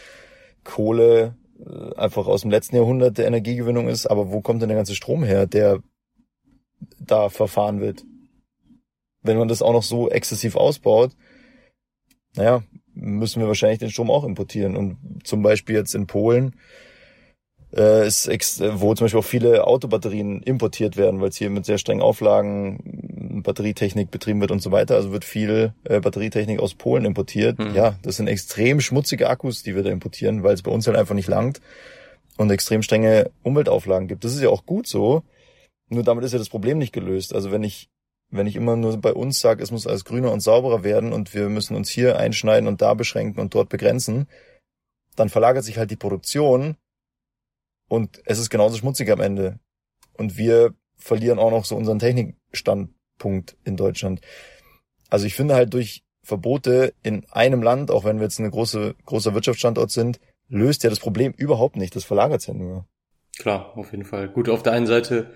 Kohle 0.65 1.37
äh, 1.59 1.95
einfach 1.97 2.27
aus 2.27 2.43
dem 2.43 2.51
letzten 2.51 2.77
Jahrhundert 2.77 3.19
der 3.19 3.27
Energiegewinnung 3.27 3.89
ist. 3.89 4.07
Aber 4.07 4.31
wo 4.31 4.41
kommt 4.41 4.63
denn 4.63 4.69
der 4.69 4.77
ganze 4.77 4.95
Strom 4.95 5.25
her, 5.25 5.47
der 5.47 5.83
da 7.01 7.29
verfahren 7.29 7.81
wird? 7.81 8.05
Wenn 9.23 9.39
man 9.39 9.49
das 9.49 9.63
auch 9.63 9.73
noch 9.73 9.83
so 9.83 10.11
exzessiv 10.11 10.55
ausbaut, 10.55 11.17
naja, 12.37 12.63
müssen 12.95 13.41
wir 13.41 13.49
wahrscheinlich 13.49 13.79
den 13.79 13.91
Strom 13.91 14.11
auch 14.11 14.25
importieren. 14.25 14.77
Und 14.77 14.99
zum 15.25 15.43
Beispiel 15.43 15.77
jetzt 15.77 15.95
in 15.95 16.07
Polen 16.07 16.55
äh, 17.75 18.07
ist 18.07 18.27
ex 18.29 18.61
wo 18.61 18.95
zum 18.95 19.05
Beispiel 19.05 19.21
auch 19.21 19.25
viele 19.25 19.67
Autobatterien 19.67 20.43
importiert 20.43 20.97
werden, 20.97 21.21
weil 21.21 21.29
es 21.29 21.37
hier 21.37 21.51
mit 21.51 21.67
sehr 21.67 21.79
strengen 21.79 22.03
Auflagen 22.03 23.43
Batterietechnik 23.43 24.11
betrieben 24.11 24.41
wird 24.41 24.51
und 24.51 24.63
so 24.63 24.73
weiter. 24.73 24.97
Also 24.97 25.13
wird 25.13 25.25
viel 25.25 25.73
äh, 25.85 26.01
Batterietechnik 26.01 26.61
aus 26.61 26.75
Polen 26.75 27.05
importiert. 27.05 27.59
Mhm. 27.59 27.75
Ja, 27.75 27.97
das 28.03 28.17
sind 28.17 28.29
extrem 28.29 28.81
schmutzige 28.81 29.29
Akkus, 29.29 29.63
die 29.63 29.75
wir 29.75 29.83
da 29.83 29.91
importieren, 29.91 30.43
weil 30.43 30.55
es 30.55 30.63
bei 30.63 30.71
uns 30.71 30.87
halt 30.87 30.97
einfach 30.97 31.15
nicht 31.15 31.29
langt 31.29 31.61
und 32.37 32.51
extrem 32.51 32.83
strenge 32.83 33.31
Umweltauflagen 33.43 34.09
gibt. 34.09 34.25
Das 34.25 34.35
ist 34.35 34.43
ja 34.43 34.49
auch 34.49 34.65
gut 34.65 34.87
so. 34.87 35.23
Nur 35.89 36.03
damit 36.03 36.25
ist 36.25 36.33
ja 36.33 36.39
das 36.39 36.51
Problem 36.51 36.79
nicht 36.79 36.93
gelöst. 36.93 37.35
Also 37.35 37.51
wenn 37.51 37.63
ich 37.63 37.89
wenn 38.31 38.47
ich 38.47 38.57
immer 38.57 38.77
nur 38.77 38.95
bei 38.99 39.15
uns 39.15 39.41
sage, 39.41 39.63
es 39.63 39.71
muss 39.71 39.87
alles 39.87 40.05
grüner 40.05 40.33
und 40.33 40.41
sauberer 40.41 40.85
werden 40.85 41.15
und 41.15 41.33
wir 41.33 41.49
müssen 41.49 41.75
uns 41.75 41.89
hier 41.89 42.19
einschneiden 42.19 42.69
und 42.69 42.83
da 42.83 42.93
beschränken 42.93 43.41
und 43.41 43.55
dort 43.55 43.71
begrenzen, 43.71 44.29
dann 45.17 45.31
verlagert 45.31 45.65
sich 45.65 45.79
halt 45.79 45.91
die 45.91 45.97
Produktion 45.97 46.77
und 47.89 48.21
es 48.25 48.39
ist 48.39 48.51
genauso 48.51 48.77
schmutzig 48.77 49.11
am 49.11 49.21
Ende. 49.21 49.59
Und 50.15 50.37
wir 50.37 50.75
verlieren 50.97 51.39
auch 51.39 51.51
noch 51.51 51.65
so 51.65 51.77
unseren 51.77 51.99
Technikstandpunkt 51.99 53.57
in 53.65 53.77
Deutschland. 53.77 54.21
Also 55.09 55.27
ich 55.27 55.35
finde 55.35 55.55
halt 55.55 55.73
durch 55.73 56.05
Verbote 56.23 56.93
in 57.03 57.25
einem 57.31 57.63
Land, 57.63 57.91
auch 57.91 58.05
wenn 58.05 58.19
wir 58.19 58.25
jetzt 58.25 58.39
eine 58.39 58.51
große, 58.51 58.95
großer 59.07 59.33
Wirtschaftsstandort 59.35 59.91
sind, 59.91 60.21
löst 60.49 60.83
ja 60.83 60.91
das 60.91 61.01
Problem 61.01 61.33
überhaupt 61.37 61.77
nicht. 61.77 61.97
Das 61.97 62.05
verlagert 62.05 62.47
ja 62.47 62.55
nur. 62.55 62.87
Klar, 63.39 63.73
auf 63.77 63.93
jeden 63.93 64.05
Fall. 64.05 64.29
Gut, 64.29 64.49
auf 64.49 64.63
der 64.63 64.73
einen 64.73 64.87
Seite 64.87 65.31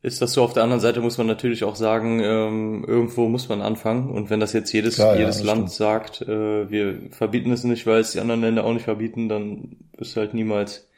ist 0.00 0.22
das 0.22 0.32
so, 0.32 0.42
auf 0.42 0.52
der 0.52 0.62
anderen 0.62 0.80
Seite 0.80 1.00
muss 1.00 1.18
man 1.18 1.26
natürlich 1.26 1.62
auch 1.64 1.76
sagen, 1.76 2.20
ähm, 2.20 2.84
irgendwo 2.86 3.28
muss 3.28 3.48
man 3.48 3.60
anfangen. 3.60 4.10
Und 4.10 4.30
wenn 4.30 4.40
das 4.40 4.52
jetzt 4.52 4.72
jedes, 4.72 4.96
Klar, 4.96 5.14
ja, 5.14 5.20
jedes 5.20 5.38
das 5.38 5.46
Land 5.46 5.70
stimmt. 5.70 5.72
sagt, 5.72 6.22
äh, 6.22 6.70
wir 6.70 7.10
verbieten 7.10 7.52
es 7.52 7.64
nicht, 7.64 7.86
weil 7.86 8.00
es 8.00 8.12
die 8.12 8.20
anderen 8.20 8.40
Länder 8.40 8.64
auch 8.64 8.72
nicht 8.72 8.84
verbieten, 8.84 9.28
dann 9.28 9.76
du 9.96 10.16
halt 10.16 10.34
niemals 10.34 10.88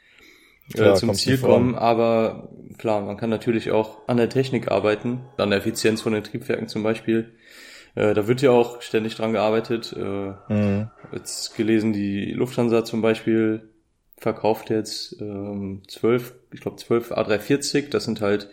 äh, 0.69 0.77
Klar, 0.77 0.95
zum 0.95 1.13
Ziel 1.13 1.37
kommen. 1.37 1.75
Aber 1.75 2.49
klar, 2.77 3.01
man 3.01 3.17
kann 3.17 3.29
natürlich 3.29 3.71
auch 3.71 4.07
an 4.07 4.17
der 4.17 4.29
Technik 4.29 4.71
arbeiten, 4.71 5.21
an 5.37 5.49
der 5.49 5.59
Effizienz 5.59 6.01
von 6.01 6.13
den 6.13 6.23
Triebwerken 6.23 6.67
zum 6.67 6.83
Beispiel. 6.83 7.33
Äh, 7.95 8.13
da 8.13 8.27
wird 8.27 8.41
ja 8.41 8.51
auch 8.51 8.81
ständig 8.81 9.15
dran 9.15 9.33
gearbeitet. 9.33 9.93
Äh, 9.97 10.33
Mhm. 10.49 10.89
jetzt 11.13 11.55
gelesen, 11.55 11.93
die 11.93 12.31
Lufthansa 12.31 12.83
zum 12.83 13.01
Beispiel 13.01 13.69
verkauft 14.17 14.69
jetzt 14.69 15.21
ähm, 15.21 15.83
12, 15.87 16.33
ich 16.53 16.61
glaube 16.61 16.77
12 16.77 17.11
A340, 17.11 17.89
das 17.89 18.05
sind 18.05 18.21
halt 18.21 18.49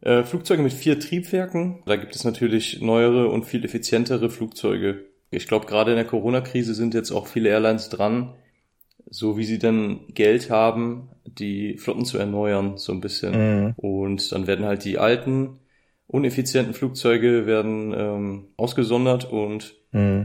äh, 0.00 0.22
Flugzeuge 0.22 0.62
mit 0.62 0.72
vier 0.72 0.98
Triebwerken. 1.00 1.82
Da 1.86 1.96
gibt 1.96 2.14
es 2.14 2.24
natürlich 2.24 2.80
neuere 2.82 3.28
und 3.28 3.44
viel 3.44 3.64
effizientere 3.64 4.30
Flugzeuge. 4.30 5.06
Ich 5.30 5.46
glaube, 5.48 5.66
gerade 5.66 5.92
in 5.92 5.96
der 5.96 6.04
Corona-Krise 6.04 6.74
sind 6.74 6.94
jetzt 6.94 7.10
auch 7.10 7.26
viele 7.26 7.48
Airlines 7.48 7.88
dran, 7.88 8.34
so 9.10 9.36
wie 9.36 9.44
sie 9.44 9.58
dann 9.58 10.00
Geld 10.14 10.50
haben, 10.50 11.08
die 11.24 11.76
Flotten 11.78 12.04
zu 12.04 12.18
erneuern, 12.18 12.76
so 12.78 12.92
ein 12.92 13.00
bisschen. 13.00 13.64
Mhm. 13.66 13.74
Und 13.76 14.32
dann 14.32 14.46
werden 14.46 14.64
halt 14.66 14.84
die 14.84 14.98
alten, 14.98 15.58
uneffizienten 16.06 16.74
Flugzeuge 16.74 17.46
werden 17.46 17.94
ähm, 17.96 18.44
ausgesondert 18.56 19.30
und 19.30 19.74
Mhm. 19.92 20.24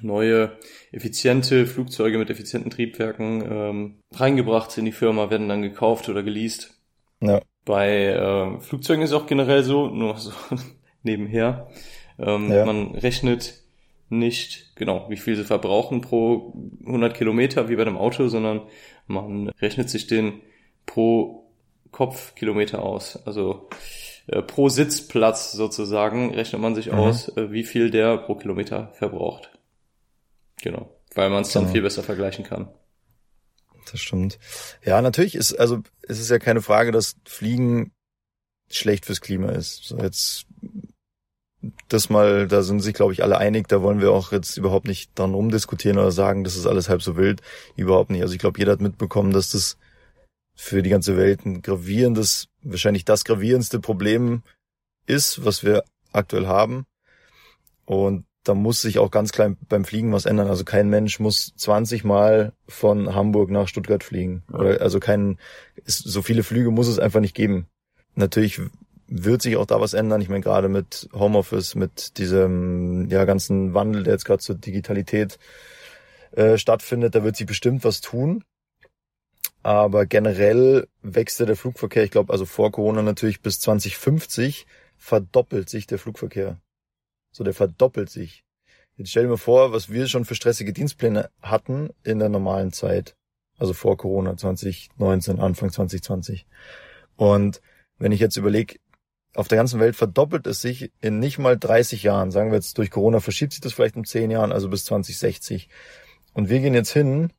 neue 0.00 0.52
effiziente 0.92 1.66
Flugzeuge 1.66 2.16
mit 2.16 2.30
effizienten 2.30 2.70
Triebwerken 2.70 3.44
ähm, 3.50 3.94
reingebracht 4.12 4.76
in 4.78 4.86
die 4.86 4.92
Firma, 4.92 5.28
werden 5.30 5.48
dann 5.48 5.60
gekauft 5.62 6.08
oder 6.08 6.22
geleast. 6.22 6.80
Ja. 7.20 7.42
Bei 7.66 8.06
äh, 8.06 8.60
Flugzeugen 8.60 9.02
ist 9.04 9.12
auch 9.12 9.26
generell 9.26 9.62
so, 9.62 9.88
nur 9.88 10.16
so 10.16 10.32
nebenher. 11.02 11.68
Ähm, 12.18 12.50
Ja. 12.50 12.64
Man 12.64 12.94
rechnet 12.94 13.59
nicht 14.10 14.74
genau, 14.76 15.08
wie 15.08 15.16
viel 15.16 15.36
sie 15.36 15.44
verbrauchen 15.44 16.00
pro 16.00 16.52
100 16.84 17.16
Kilometer 17.16 17.68
wie 17.68 17.76
bei 17.76 17.82
einem 17.82 17.96
Auto, 17.96 18.28
sondern 18.28 18.62
man 19.06 19.48
rechnet 19.48 19.88
sich 19.88 20.06
den 20.06 20.40
pro 20.86 21.50
Kopfkilometer 21.92 22.82
aus. 22.82 23.16
Also 23.26 23.68
äh, 24.26 24.42
pro 24.42 24.68
Sitzplatz 24.68 25.52
sozusagen 25.52 26.34
rechnet 26.34 26.60
man 26.60 26.74
sich 26.74 26.86
Mhm. 26.86 26.98
aus, 26.98 27.28
äh, 27.36 27.50
wie 27.52 27.64
viel 27.64 27.90
der 27.90 28.18
pro 28.18 28.34
Kilometer 28.34 28.92
verbraucht. 28.94 29.50
Genau, 30.62 30.94
weil 31.14 31.30
man 31.30 31.42
es 31.42 31.52
dann 31.52 31.62
Genau. 31.64 31.72
viel 31.72 31.82
besser 31.82 32.02
vergleichen 32.02 32.44
kann. 32.44 32.68
Das 33.90 34.00
stimmt. 34.00 34.38
Ja, 34.84 35.00
natürlich 35.02 35.34
ist, 35.34 35.54
also 35.58 35.80
es 36.02 36.20
ist 36.20 36.30
ja 36.30 36.38
keine 36.38 36.62
Frage, 36.62 36.92
dass 36.92 37.16
Fliegen 37.24 37.92
schlecht 38.70 39.06
fürs 39.06 39.20
Klima 39.20 39.50
ist. 39.50 39.84
So 39.84 39.98
jetzt 39.98 40.46
das 41.88 42.08
mal, 42.08 42.48
da 42.48 42.62
sind 42.62 42.80
sich, 42.80 42.94
glaube 42.94 43.12
ich, 43.12 43.22
alle 43.22 43.38
einig, 43.38 43.68
da 43.68 43.82
wollen 43.82 44.00
wir 44.00 44.12
auch 44.12 44.32
jetzt 44.32 44.56
überhaupt 44.56 44.86
nicht 44.86 45.18
dran 45.18 45.34
rumdiskutieren 45.34 45.98
oder 45.98 46.12
sagen, 46.12 46.44
das 46.44 46.56
ist 46.56 46.66
alles 46.66 46.88
halb 46.88 47.02
so 47.02 47.16
wild. 47.16 47.42
Überhaupt 47.76 48.10
nicht. 48.10 48.22
Also 48.22 48.34
ich 48.34 48.40
glaube, 48.40 48.58
jeder 48.58 48.72
hat 48.72 48.80
mitbekommen, 48.80 49.32
dass 49.32 49.50
das 49.50 49.76
für 50.54 50.82
die 50.82 50.90
ganze 50.90 51.16
Welt 51.16 51.44
ein 51.44 51.62
gravierendes, 51.62 52.48
wahrscheinlich 52.62 53.04
das 53.04 53.24
gravierendste 53.24 53.80
Problem 53.80 54.42
ist, 55.06 55.44
was 55.44 55.64
wir 55.64 55.84
aktuell 56.12 56.46
haben. 56.46 56.86
Und 57.84 58.24
da 58.44 58.54
muss 58.54 58.80
sich 58.80 58.98
auch 58.98 59.10
ganz 59.10 59.32
klein 59.32 59.56
beim 59.68 59.84
Fliegen 59.84 60.12
was 60.12 60.24
ändern. 60.24 60.48
Also 60.48 60.64
kein 60.64 60.88
Mensch 60.88 61.20
muss 61.20 61.52
20 61.56 62.04
Mal 62.04 62.52
von 62.68 63.14
Hamburg 63.14 63.50
nach 63.50 63.68
Stuttgart 63.68 64.02
fliegen. 64.02 64.44
Oder 64.52 64.80
also 64.80 64.98
kein, 64.98 65.38
so 65.84 66.22
viele 66.22 66.42
Flüge 66.42 66.70
muss 66.70 66.88
es 66.88 66.98
einfach 66.98 67.20
nicht 67.20 67.34
geben. 67.34 67.66
Natürlich 68.14 68.60
wird 69.10 69.42
sich 69.42 69.56
auch 69.56 69.66
da 69.66 69.80
was 69.80 69.92
ändern. 69.92 70.22
Ich 70.22 70.28
meine, 70.28 70.42
gerade 70.42 70.68
mit 70.68 71.08
Homeoffice, 71.12 71.74
mit 71.74 72.16
diesem 72.16 73.10
ja 73.10 73.24
ganzen 73.24 73.74
Wandel, 73.74 74.04
der 74.04 74.14
jetzt 74.14 74.24
gerade 74.24 74.42
zur 74.42 74.54
Digitalität 74.54 75.38
äh, 76.32 76.56
stattfindet, 76.56 77.14
da 77.14 77.24
wird 77.24 77.36
sich 77.36 77.46
bestimmt 77.46 77.84
was 77.84 78.00
tun. 78.00 78.44
Aber 79.62 80.06
generell 80.06 80.86
wächst 81.02 81.40
der 81.40 81.56
Flugverkehr, 81.56 82.04
ich 82.04 82.12
glaube, 82.12 82.32
also 82.32 82.46
vor 82.46 82.70
Corona 82.70 83.02
natürlich 83.02 83.42
bis 83.42 83.60
2050 83.60 84.66
verdoppelt 84.96 85.68
sich 85.68 85.86
der 85.86 85.98
Flugverkehr. 85.98 86.60
So, 87.32 87.44
der 87.44 87.52
verdoppelt 87.52 88.10
sich. 88.10 88.44
Jetzt 88.96 89.10
stell 89.10 89.24
dir 89.24 89.30
mal 89.30 89.36
vor, 89.36 89.72
was 89.72 89.90
wir 89.90 90.06
schon 90.06 90.24
für 90.24 90.34
stressige 90.34 90.72
Dienstpläne 90.72 91.30
hatten 91.42 91.90
in 92.04 92.20
der 92.20 92.28
normalen 92.28 92.72
Zeit. 92.72 93.16
Also 93.58 93.74
vor 93.74 93.96
Corona 93.96 94.36
2019, 94.36 95.40
Anfang 95.40 95.70
2020. 95.70 96.46
Und 97.16 97.60
wenn 97.98 98.12
ich 98.12 98.20
jetzt 98.20 98.36
überlege, 98.36 98.78
auf 99.40 99.48
der 99.48 99.58
ganzen 99.58 99.80
Welt 99.80 99.96
verdoppelt 99.96 100.46
es 100.46 100.60
sich 100.60 100.92
in 101.00 101.18
nicht 101.18 101.38
mal 101.38 101.58
30 101.58 102.02
Jahren. 102.02 102.30
Sagen 102.30 102.50
wir 102.50 102.56
jetzt, 102.56 102.78
durch 102.78 102.90
Corona 102.90 103.20
verschiebt 103.20 103.52
sich 103.52 103.60
das 103.60 103.72
vielleicht 103.72 103.96
um 103.96 104.04
10 104.04 104.30
Jahren, 104.30 104.52
also 104.52 104.68
bis 104.68 104.84
2060. 104.84 105.68
Und 106.34 106.48
wir 106.48 106.60
gehen 106.60 106.74
jetzt 106.74 106.92
hin 106.92 107.32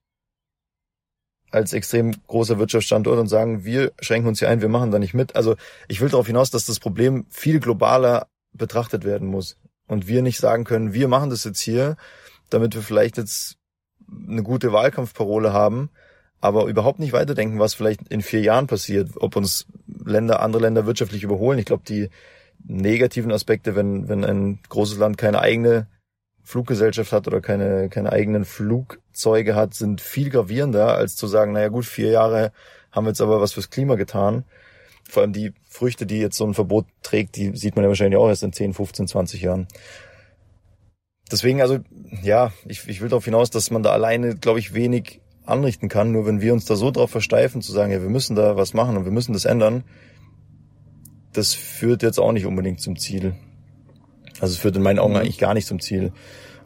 als 1.52 1.74
extrem 1.74 2.14
großer 2.28 2.58
Wirtschaftsstandort 2.58 3.20
und 3.20 3.28
sagen, 3.28 3.66
wir 3.66 3.92
schränken 4.00 4.30
uns 4.30 4.40
hier 4.40 4.50
ein, 4.50 4.62
wir 4.62 4.70
machen 4.70 4.90
da 4.90 5.00
nicht 5.00 5.14
mit. 5.14 5.36
Also 5.36 5.56
ich 5.88 6.02
will 6.02 6.10
darauf 6.10 6.28
hinaus, 6.28 6.50
dass 6.50 6.66
das 6.66 6.80
Problem 6.80 7.26
viel 7.30 7.60
globaler 7.60 8.28
betrachtet 8.54 9.04
werden 9.04 9.28
muss. 9.28 9.58
Und 9.88 10.08
wir 10.08 10.22
nicht 10.22 10.40
sagen 10.40 10.64
können, 10.64 10.94
wir 10.94 11.08
machen 11.08 11.30
das 11.30 11.44
jetzt 11.44 11.60
hier, 11.60 11.98
damit 12.50 12.74
wir 12.74 12.82
vielleicht 12.82 13.18
jetzt 13.18 13.58
eine 14.10 14.44
gute 14.44 14.74
Wahlkampfparole 14.74 15.54
haben, 15.54 15.90
aber 16.40 16.66
überhaupt 16.66 17.00
nicht 17.00 17.14
weiterdenken, 17.14 17.60
was 17.60 17.76
vielleicht 17.76 18.08
in 18.10 18.22
vier 18.22 18.42
Jahren 18.42 18.68
passiert, 18.68 19.12
ob 19.18 19.36
uns 19.36 19.68
Länder, 20.04 20.42
andere 20.42 20.64
Länder 20.64 20.86
wirtschaftlich 20.86 21.24
überholen. 21.24 21.60
Ich 21.60 21.66
glaube, 21.66 21.84
die 21.88 22.10
negativen 22.64 23.32
Aspekte, 23.32 23.76
wenn, 23.76 24.08
wenn 24.08 24.24
ein 24.24 24.60
großes 24.70 24.98
Land 24.98 25.18
keine 25.18 25.40
eigene 25.40 25.88
Fluggesellschaft 26.44 27.12
hat 27.12 27.28
oder 27.28 27.42
keine, 27.42 27.90
keine 27.90 28.12
eigenen 28.12 28.46
Flugzeuge 28.46 29.56
hat, 29.56 29.74
sind 29.74 30.02
viel 30.02 30.30
gravierender, 30.30 30.96
als 30.96 31.16
zu 31.16 31.28
sagen, 31.28 31.54
naja 31.54 31.70
gut, 31.70 31.86
vier 31.86 32.12
Jahre 32.12 32.52
haben 32.92 33.06
wir 33.06 33.12
jetzt 33.12 33.22
aber 33.22 33.42
was 33.42 33.54
fürs 33.54 33.70
Klima 33.70 33.96
getan. 33.96 34.44
Vor 35.08 35.24
allem 35.24 35.34
die 35.34 35.54
Früchte, 35.70 36.06
die 36.06 36.20
jetzt 36.20 36.38
so 36.38 36.46
ein 36.46 36.54
Verbot 36.54 36.86
trägt, 37.04 37.36
die 37.36 37.56
sieht 37.56 37.76
man 37.76 37.84
ja 37.84 37.90
wahrscheinlich 37.90 38.20
auch 38.20 38.28
erst 38.28 38.44
in 38.44 38.54
10, 38.54 38.74
15, 38.74 39.08
20 39.08 39.42
Jahren. 39.42 39.68
Deswegen, 41.32 41.62
also, 41.62 41.80
ja, 42.24 42.52
ich, 42.66 42.88
ich 42.88 43.02
will 43.02 43.10
darauf 43.10 43.26
hinaus, 43.26 43.50
dass 43.50 43.72
man 43.72 43.84
da 43.84 43.92
alleine, 43.92 44.36
glaube 44.36 44.60
ich, 44.60 44.74
wenig 44.74 45.21
anrichten 45.52 45.90
kann. 45.90 46.12
Nur 46.12 46.26
wenn 46.26 46.42
wir 46.42 46.54
uns 46.54 46.66
da 46.66 46.76
so 46.76 46.92
drauf 46.92 47.12
versteifen, 47.12 47.62
zu 47.62 47.72
sagen, 47.72 47.92
ja, 47.92 48.02
wir 48.02 48.10
müssen 48.10 48.36
da 48.36 48.56
was 48.56 48.74
machen 48.74 48.98
und 48.98 49.06
wir 49.06 49.12
müssen 49.12 49.34
das 49.34 49.46
ändern, 49.46 49.84
das 51.34 51.54
führt 51.54 52.04
jetzt 52.04 52.20
auch 52.20 52.32
nicht 52.32 52.46
unbedingt 52.46 52.82
zum 52.82 52.98
Ziel. 52.98 53.36
Also 54.40 54.54
es 54.54 54.58
führt 54.58 54.76
in 54.76 54.82
meinen 54.82 55.00
Augen 55.00 55.14
mhm. 55.14 55.20
eigentlich 55.20 55.38
gar 55.38 55.54
nicht 55.54 55.68
zum 55.68 55.80
Ziel. 55.80 56.12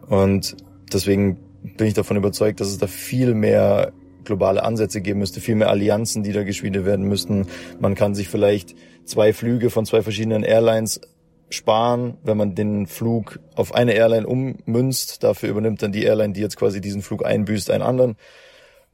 Und 0.08 0.56
deswegen 0.92 1.38
bin 1.78 1.88
ich 1.88 1.94
davon 1.94 2.18
überzeugt, 2.18 2.60
dass 2.60 2.68
es 2.68 2.78
da 2.78 2.88
viel 2.88 3.34
mehr 3.34 3.92
globale 4.24 4.64
Ansätze 4.64 5.02
geben 5.02 5.20
müsste, 5.20 5.40
viel 5.40 5.56
mehr 5.56 5.70
Allianzen, 5.70 6.24
die 6.24 6.32
da 6.32 6.44
geschmiedet 6.44 6.86
werden 6.86 7.08
müssten. 7.08 7.48
Man 7.80 7.96
kann 7.96 8.16
sich 8.16 8.28
vielleicht 8.28 8.76
zwei 9.06 9.34
Flüge 9.34 9.70
von 9.70 9.86
zwei 9.86 10.02
verschiedenen 10.02 10.44
Airlines 10.44 11.02
sparen, 11.50 12.18
wenn 12.24 12.38
man 12.38 12.56
den 12.56 12.88
Flug 12.88 13.40
auf 13.56 13.74
eine 13.74 13.94
Airline 13.94 14.26
ummünzt. 14.26 15.24
Dafür 15.24 15.50
übernimmt 15.50 15.82
dann 15.82 15.92
die 15.92 16.04
Airline, 16.04 16.34
die 16.34 16.42
jetzt 16.42 16.58
quasi 16.58 16.82
diesen 16.82 17.02
Flug 17.02 17.26
einbüßt, 17.26 17.70
einen 17.70 17.84
anderen 17.84 18.16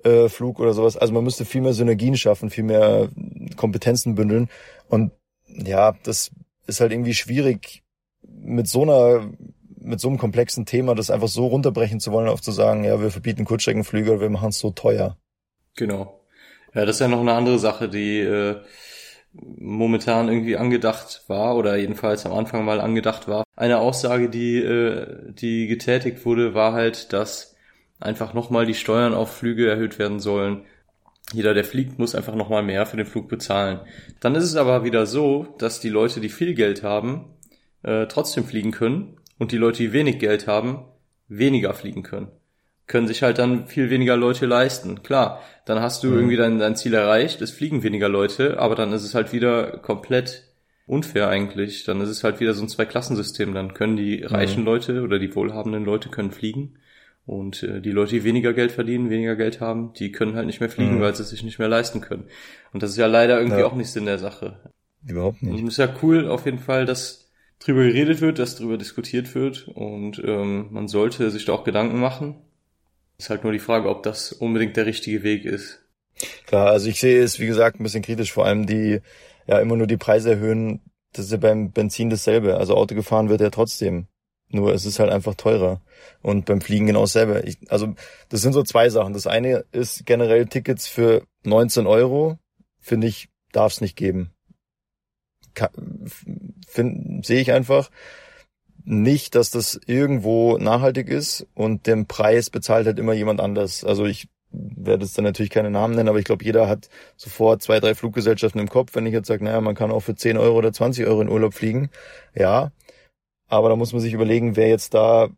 äh, 0.03 0.29
Flug 0.29 0.59
oder 0.59 0.73
sowas. 0.73 0.97
Also 0.97 1.13
man 1.13 1.23
müsste 1.23 1.45
viel 1.45 1.61
mehr 1.61 1.73
Synergien 1.73 2.17
schaffen, 2.17 2.49
viel 2.49 2.63
mehr 2.63 3.09
Kompetenzen 3.55 4.15
bündeln. 4.15 4.49
Und 4.89 5.11
ja, 5.47 5.93
das 6.03 6.31
ist 6.67 6.81
halt 6.81 6.91
irgendwie 6.91 7.13
schwierig, 7.13 7.83
mit 8.23 8.67
so 8.67 8.83
einer 8.83 9.29
mit 9.83 9.99
so 9.99 10.07
einem 10.07 10.19
komplexen 10.19 10.65
Thema 10.65 10.93
das 10.93 11.09
einfach 11.09 11.27
so 11.27 11.47
runterbrechen 11.47 11.99
zu 11.99 12.11
wollen, 12.11 12.29
auf 12.29 12.41
zu 12.41 12.51
sagen, 12.51 12.83
ja, 12.83 13.01
wir 13.01 13.09
verbieten 13.09 13.45
Kurzstreckenflüge, 13.45 14.21
wir 14.21 14.29
machen 14.29 14.49
es 14.49 14.59
so 14.59 14.69
teuer. 14.69 15.17
Genau. 15.75 16.21
Ja, 16.73 16.85
das 16.85 16.97
ist 16.97 16.99
ja 16.99 17.07
noch 17.07 17.19
eine 17.19 17.33
andere 17.33 17.57
Sache, 17.57 17.89
die 17.89 18.19
äh, 18.19 18.61
momentan 19.33 20.29
irgendwie 20.29 20.57
angedacht 20.57 21.23
war 21.27 21.55
oder 21.55 21.77
jedenfalls 21.77 22.25
am 22.25 22.33
Anfang 22.33 22.63
mal 22.63 22.79
angedacht 22.79 23.27
war. 23.27 23.43
Eine 23.55 23.79
Aussage, 23.79 24.29
die 24.29 24.57
äh, 24.57 25.33
die 25.33 25.67
getätigt 25.67 26.25
wurde, 26.25 26.53
war 26.53 26.73
halt, 26.73 27.11
dass 27.13 27.50
einfach 28.01 28.33
nochmal 28.33 28.65
die 28.65 28.73
Steuern 28.73 29.13
auf 29.13 29.37
Flüge 29.37 29.69
erhöht 29.69 29.99
werden 29.99 30.19
sollen. 30.19 30.65
Jeder, 31.33 31.53
der 31.53 31.63
fliegt, 31.63 31.99
muss 31.99 32.15
einfach 32.15 32.35
nochmal 32.35 32.63
mehr 32.63 32.85
für 32.85 32.97
den 32.97 33.05
Flug 33.05 33.29
bezahlen. 33.29 33.79
Dann 34.19 34.35
ist 34.35 34.43
es 34.43 34.55
aber 34.55 34.83
wieder 34.83 35.05
so, 35.05 35.55
dass 35.59 35.79
die 35.79 35.89
Leute, 35.89 36.19
die 36.19 36.29
viel 36.29 36.53
Geld 36.55 36.83
haben, 36.83 37.25
äh, 37.83 38.07
trotzdem 38.07 38.43
fliegen 38.43 38.71
können 38.71 39.17
und 39.37 39.51
die 39.51 39.57
Leute, 39.57 39.83
die 39.83 39.93
wenig 39.93 40.19
Geld 40.19 40.47
haben, 40.47 40.85
weniger 41.29 41.73
fliegen 41.73 42.03
können. 42.03 42.27
Können 42.87 43.07
sich 43.07 43.23
halt 43.23 43.37
dann 43.37 43.67
viel 43.67 43.89
weniger 43.89 44.17
Leute 44.17 44.45
leisten. 44.45 45.03
Klar, 45.03 45.41
dann 45.65 45.79
hast 45.79 46.03
du 46.03 46.07
mhm. 46.07 46.15
irgendwie 46.15 46.37
dein, 46.37 46.59
dein 46.59 46.75
Ziel 46.75 46.93
erreicht, 46.93 47.41
es 47.41 47.51
fliegen 47.51 47.83
weniger 47.83 48.09
Leute, 48.09 48.59
aber 48.59 48.75
dann 48.75 48.91
ist 48.91 49.05
es 49.05 49.15
halt 49.15 49.31
wieder 49.31 49.77
komplett 49.77 50.43
unfair 50.87 51.29
eigentlich. 51.29 51.85
Dann 51.85 52.01
ist 52.01 52.09
es 52.09 52.25
halt 52.25 52.41
wieder 52.41 52.53
so 52.53 52.63
ein 52.63 52.67
Zweiklassensystem. 52.67 53.53
Dann 53.53 53.73
können 53.73 53.95
die 53.95 54.23
reichen 54.23 54.61
mhm. 54.61 54.65
Leute 54.65 55.01
oder 55.03 55.19
die 55.19 55.33
wohlhabenden 55.33 55.85
Leute 55.85 56.09
können 56.09 56.31
fliegen 56.31 56.73
und 57.25 57.63
äh, 57.63 57.81
die 57.81 57.91
Leute, 57.91 58.11
die 58.11 58.23
weniger 58.23 58.53
Geld 58.53 58.71
verdienen, 58.71 59.09
weniger 59.09 59.35
Geld 59.35 59.61
haben, 59.61 59.93
die 59.93 60.11
können 60.11 60.35
halt 60.35 60.47
nicht 60.47 60.59
mehr 60.59 60.69
fliegen, 60.69 60.97
mhm. 60.97 61.01
weil 61.01 61.15
sie 61.15 61.23
es 61.23 61.29
sich 61.29 61.43
nicht 61.43 61.59
mehr 61.59 61.67
leisten 61.67 62.01
können. 62.01 62.25
Und 62.73 62.83
das 62.83 62.91
ist 62.91 62.97
ja 62.97 63.07
leider 63.07 63.39
irgendwie 63.39 63.59
ja. 63.59 63.65
auch 63.65 63.75
nicht 63.75 63.91
Sinn 63.91 64.05
der 64.05 64.17
Sache. 64.19 64.59
Überhaupt 65.05 65.41
nicht. 65.41 65.53
Und 65.53 65.67
es 65.67 65.73
ist 65.73 65.77
ja 65.77 65.93
cool 66.01 66.27
auf 66.27 66.45
jeden 66.45 66.59
Fall, 66.59 66.85
dass 66.85 67.29
drüber 67.59 67.83
geredet 67.83 68.21
wird, 68.21 68.39
dass 68.39 68.55
drüber 68.55 68.77
diskutiert 68.77 69.35
wird 69.35 69.67
und 69.67 70.21
ähm, 70.25 70.67
man 70.71 70.87
sollte 70.87 71.29
sich 71.29 71.45
da 71.45 71.53
auch 71.53 71.63
Gedanken 71.63 71.99
machen. 71.99 72.35
Ist 73.17 73.29
halt 73.29 73.43
nur 73.43 73.53
die 73.53 73.59
Frage, 73.59 73.87
ob 73.87 74.01
das 74.01 74.31
unbedingt 74.31 74.77
der 74.77 74.87
richtige 74.87 75.21
Weg 75.21 75.45
ist. 75.45 75.79
Klar, 76.47 76.67
also 76.67 76.89
ich 76.89 76.99
sehe 76.99 77.21
es, 77.21 77.39
wie 77.39 77.47
gesagt, 77.47 77.79
ein 77.79 77.83
bisschen 77.83 78.01
kritisch, 78.01 78.31
vor 78.31 78.45
allem 78.45 78.65
die 78.65 78.99
ja 79.47 79.59
immer 79.59 79.75
nur 79.75 79.87
die 79.87 79.97
Preise 79.97 80.31
erhöhen. 80.31 80.81
Das 81.13 81.25
ist 81.25 81.31
ja 81.31 81.37
beim 81.37 81.71
Benzin 81.71 82.09
dasselbe. 82.09 82.57
Also 82.57 82.75
Auto 82.75 82.95
gefahren 82.95 83.29
wird 83.29 83.41
ja 83.41 83.49
trotzdem. 83.49 84.07
Nur 84.51 84.73
es 84.73 84.85
ist 84.85 84.99
halt 84.99 85.11
einfach 85.11 85.35
teurer. 85.35 85.81
Und 86.21 86.45
beim 86.45 86.61
Fliegen 86.61 86.87
genau 86.87 87.01
dasselbe. 87.01 87.41
Ich, 87.45 87.57
also 87.69 87.95
das 88.29 88.41
sind 88.41 88.53
so 88.53 88.63
zwei 88.63 88.89
Sachen. 88.89 89.13
Das 89.13 89.27
eine 89.27 89.65
ist 89.71 90.05
generell 90.05 90.45
Tickets 90.45 90.87
für 90.87 91.23
19 91.43 91.87
Euro. 91.87 92.37
Finde 92.79 93.07
ich, 93.07 93.29
darf 93.51 93.73
es 93.73 93.81
nicht 93.81 93.95
geben. 93.95 94.31
Sehe 96.73 97.41
ich 97.41 97.51
einfach 97.51 97.89
nicht, 98.83 99.35
dass 99.35 99.51
das 99.51 99.79
irgendwo 99.85 100.57
nachhaltig 100.57 101.07
ist 101.07 101.45
und 101.53 101.87
den 101.87 102.07
Preis 102.07 102.49
bezahlt 102.49 102.87
halt 102.87 102.99
immer 102.99 103.13
jemand 103.13 103.39
anders. 103.39 103.83
Also 103.83 104.05
ich 104.05 104.27
werde 104.51 105.05
jetzt 105.05 105.17
dann 105.17 105.25
natürlich 105.25 105.51
keine 105.51 105.69
Namen 105.69 105.95
nennen, 105.95 106.09
aber 106.09 106.19
ich 106.19 106.25
glaube, 106.25 106.43
jeder 106.43 106.67
hat 106.67 106.89
sofort 107.15 107.61
zwei, 107.61 107.79
drei 107.79 107.95
Fluggesellschaften 107.95 108.59
im 108.59 108.69
Kopf. 108.69 108.95
Wenn 108.95 109.05
ich 109.05 109.13
jetzt 109.13 109.27
sage, 109.27 109.43
naja, 109.43 109.61
man 109.61 109.75
kann 109.75 109.91
auch 109.91 110.01
für 110.01 110.15
10 110.15 110.37
Euro 110.37 110.57
oder 110.57 110.73
20 110.73 111.05
Euro 111.05 111.21
in 111.21 111.29
Urlaub 111.29 111.53
fliegen, 111.53 111.89
ja, 112.35 112.71
aber 113.51 113.69
da 113.69 113.75
muss 113.75 113.91
man 113.91 114.01
sich 114.01 114.13
überlegen, 114.13 114.55
wer 114.55 114.69
jetzt 114.69 114.93
da 114.93 115.29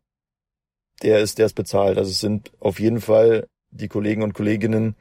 der 1.01 1.19
ist, 1.19 1.39
der 1.39 1.47
es 1.47 1.53
bezahlt. 1.53 1.97
Also 1.97 2.11
es 2.11 2.19
sind 2.19 2.51
auf 2.59 2.79
jeden 2.79 3.01
Fall 3.01 3.47
die 3.71 3.87
Kollegen 3.87 4.21
und 4.21 4.33
Kolleginnen, 4.33 4.95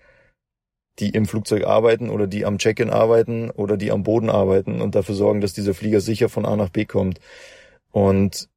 die 0.99 1.11
im 1.11 1.27
Flugzeug 1.27 1.65
arbeiten 1.65 2.09
oder 2.09 2.27
die 2.27 2.47
am 2.47 2.57
Check-in 2.57 2.89
arbeiten 2.89 3.51
oder 3.51 3.77
die 3.77 3.93
am 3.93 4.03
Boden 4.03 4.31
arbeiten 4.31 4.81
und 4.81 4.95
dafür 4.95 5.15
sorgen, 5.15 5.43
dass 5.43 5.53
dieser 5.53 5.75
Flieger 5.75 6.01
sicher 6.01 6.31
von 6.31 6.47
A 6.47 6.57
nach 6.57 6.71
B 6.71 6.87
kommt. 6.87 7.21
Und 7.91 8.49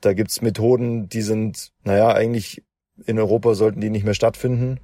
da 0.00 0.12
gibt's 0.12 0.42
Methoden, 0.42 1.08
die 1.08 1.22
sind, 1.22 1.72
naja, 1.84 2.12
eigentlich 2.12 2.64
in 3.06 3.18
Europa 3.18 3.54
sollten 3.54 3.80
die 3.80 3.90
nicht 3.90 4.04
mehr 4.04 4.14
stattfinden. 4.14 4.80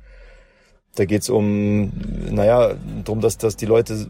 Da 0.95 1.05
geht's 1.05 1.29
um, 1.29 1.93
naja, 2.31 2.77
darum, 3.05 3.21
dass, 3.21 3.39
dass 3.39 3.57
die 3.57 3.67
Leute 3.67 4.09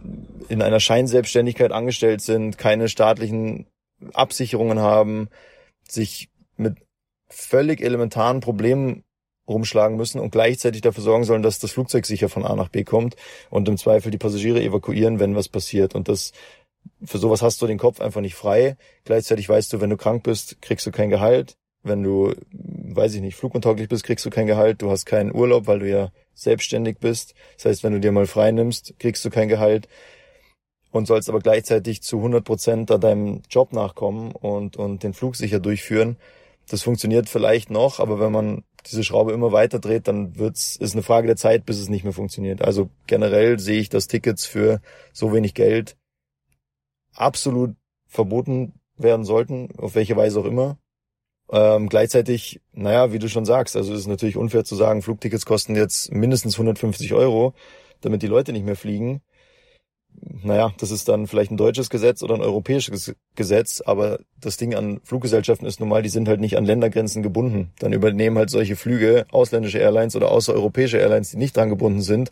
in 0.48 0.60
einer 0.60 0.80
Scheinselbstständigkeit 0.80 1.72
angestellt 1.72 2.20
sind, 2.20 2.58
keine 2.58 2.88
staatlichen 2.88 3.66
Absicherungen 4.12 4.78
haben, 4.78 5.28
sich 5.88 6.30
mit 6.56 6.76
völlig 7.28 7.80
elementaren 7.80 8.40
Problemen 8.40 9.04
rumschlagen 9.48 9.96
müssen 9.96 10.20
und 10.20 10.30
gleichzeitig 10.30 10.82
dafür 10.82 11.02
sorgen 11.02 11.24
sollen, 11.24 11.42
dass 11.42 11.58
das 11.58 11.72
Flugzeug 11.72 12.06
sicher 12.06 12.28
von 12.28 12.44
A 12.44 12.54
nach 12.54 12.68
B 12.68 12.84
kommt 12.84 13.16
und 13.50 13.68
im 13.68 13.76
Zweifel 13.76 14.10
die 14.10 14.18
Passagiere 14.18 14.62
evakuieren, 14.62 15.18
wenn 15.18 15.34
was 15.34 15.48
passiert. 15.48 15.94
Und 15.94 16.08
das 16.08 16.32
für 17.04 17.18
sowas 17.18 17.42
hast 17.42 17.60
du 17.62 17.66
den 17.66 17.78
Kopf 17.78 18.00
einfach 18.00 18.20
nicht 18.20 18.34
frei. 18.34 18.76
Gleichzeitig 19.04 19.48
weißt 19.48 19.72
du, 19.72 19.80
wenn 19.80 19.90
du 19.90 19.96
krank 19.96 20.22
bist, 20.22 20.60
kriegst 20.62 20.86
du 20.86 20.90
kein 20.90 21.10
Gehalt. 21.10 21.56
Wenn 21.84 22.02
du, 22.02 22.32
weiß 22.52 23.14
ich 23.14 23.20
nicht, 23.20 23.36
fluguntauglich 23.36 23.88
bist, 23.88 24.04
kriegst 24.04 24.24
du 24.24 24.30
kein 24.30 24.46
Gehalt. 24.46 24.82
Du 24.82 24.90
hast 24.90 25.04
keinen 25.04 25.34
Urlaub, 25.34 25.66
weil 25.66 25.80
du 25.80 25.88
ja 25.88 26.12
selbstständig 26.34 26.98
bist. 26.98 27.34
Das 27.56 27.66
heißt, 27.66 27.84
wenn 27.84 27.92
du 27.92 28.00
dir 28.00 28.12
mal 28.12 28.26
frei 28.26 28.52
nimmst, 28.52 28.94
kriegst 28.98 29.24
du 29.24 29.30
kein 29.30 29.48
Gehalt 29.48 29.88
und 30.92 31.06
sollst 31.06 31.28
aber 31.28 31.40
gleichzeitig 31.40 32.02
zu 32.02 32.18
100 32.18 32.44
Prozent 32.44 32.90
da 32.90 32.98
deinem 32.98 33.42
Job 33.50 33.72
nachkommen 33.72 34.32
und, 34.32 34.76
und 34.76 35.02
den 35.02 35.14
Flug 35.14 35.36
sicher 35.36 35.58
durchführen. 35.58 36.16
Das 36.68 36.82
funktioniert 36.82 37.28
vielleicht 37.28 37.70
noch, 37.70 37.98
aber 37.98 38.20
wenn 38.20 38.30
man 38.30 38.62
diese 38.86 39.02
Schraube 39.02 39.32
immer 39.32 39.52
weiter 39.52 39.78
dreht, 39.78 40.06
dann 40.06 40.36
wird's, 40.38 40.76
ist 40.76 40.92
eine 40.92 41.02
Frage 41.02 41.26
der 41.26 41.36
Zeit, 41.36 41.64
bis 41.64 41.80
es 41.80 41.88
nicht 41.88 42.04
mehr 42.04 42.12
funktioniert. 42.12 42.62
Also 42.62 42.90
generell 43.06 43.58
sehe 43.58 43.80
ich, 43.80 43.88
dass 43.88 44.06
Tickets 44.06 44.44
für 44.44 44.80
so 45.12 45.32
wenig 45.32 45.54
Geld 45.54 45.96
absolut 47.14 47.74
verboten 48.06 48.74
werden 48.96 49.24
sollten, 49.24 49.70
auf 49.78 49.94
welche 49.94 50.16
Weise 50.16 50.40
auch 50.40 50.44
immer. 50.44 50.78
Ähm, 51.50 51.88
gleichzeitig, 51.88 52.60
naja, 52.72 53.12
wie 53.12 53.18
du 53.18 53.28
schon 53.28 53.44
sagst, 53.44 53.76
also 53.76 53.92
es 53.92 54.00
ist 54.00 54.06
natürlich 54.06 54.36
unfair 54.36 54.64
zu 54.64 54.76
sagen, 54.76 55.02
Flugtickets 55.02 55.46
kosten 55.46 55.74
jetzt 55.74 56.12
mindestens 56.12 56.54
150 56.54 57.14
Euro, 57.14 57.54
damit 58.02 58.22
die 58.22 58.28
Leute 58.28 58.52
nicht 58.52 58.64
mehr 58.64 58.76
fliegen 58.76 59.22
naja, 60.42 60.72
das 60.78 60.90
ist 60.90 61.08
dann 61.08 61.26
vielleicht 61.26 61.50
ein 61.50 61.56
deutsches 61.56 61.90
Gesetz 61.90 62.22
oder 62.22 62.34
ein 62.34 62.40
europäisches 62.40 63.14
Gesetz, 63.34 63.80
aber 63.84 64.18
das 64.40 64.56
Ding 64.56 64.74
an 64.74 65.00
Fluggesellschaften 65.04 65.66
ist 65.66 65.80
nun 65.80 65.88
mal, 65.88 66.02
die 66.02 66.08
sind 66.08 66.28
halt 66.28 66.40
nicht 66.40 66.56
an 66.56 66.64
Ländergrenzen 66.64 67.22
gebunden. 67.22 67.72
Dann 67.78 67.92
übernehmen 67.92 68.38
halt 68.38 68.50
solche 68.50 68.76
Flüge 68.76 69.26
ausländische 69.30 69.78
Airlines 69.78 70.16
oder 70.16 70.30
außereuropäische 70.30 70.98
Airlines, 70.98 71.30
die 71.30 71.36
nicht 71.36 71.56
dran 71.56 71.68
gebunden 71.68 72.02
sind, 72.02 72.30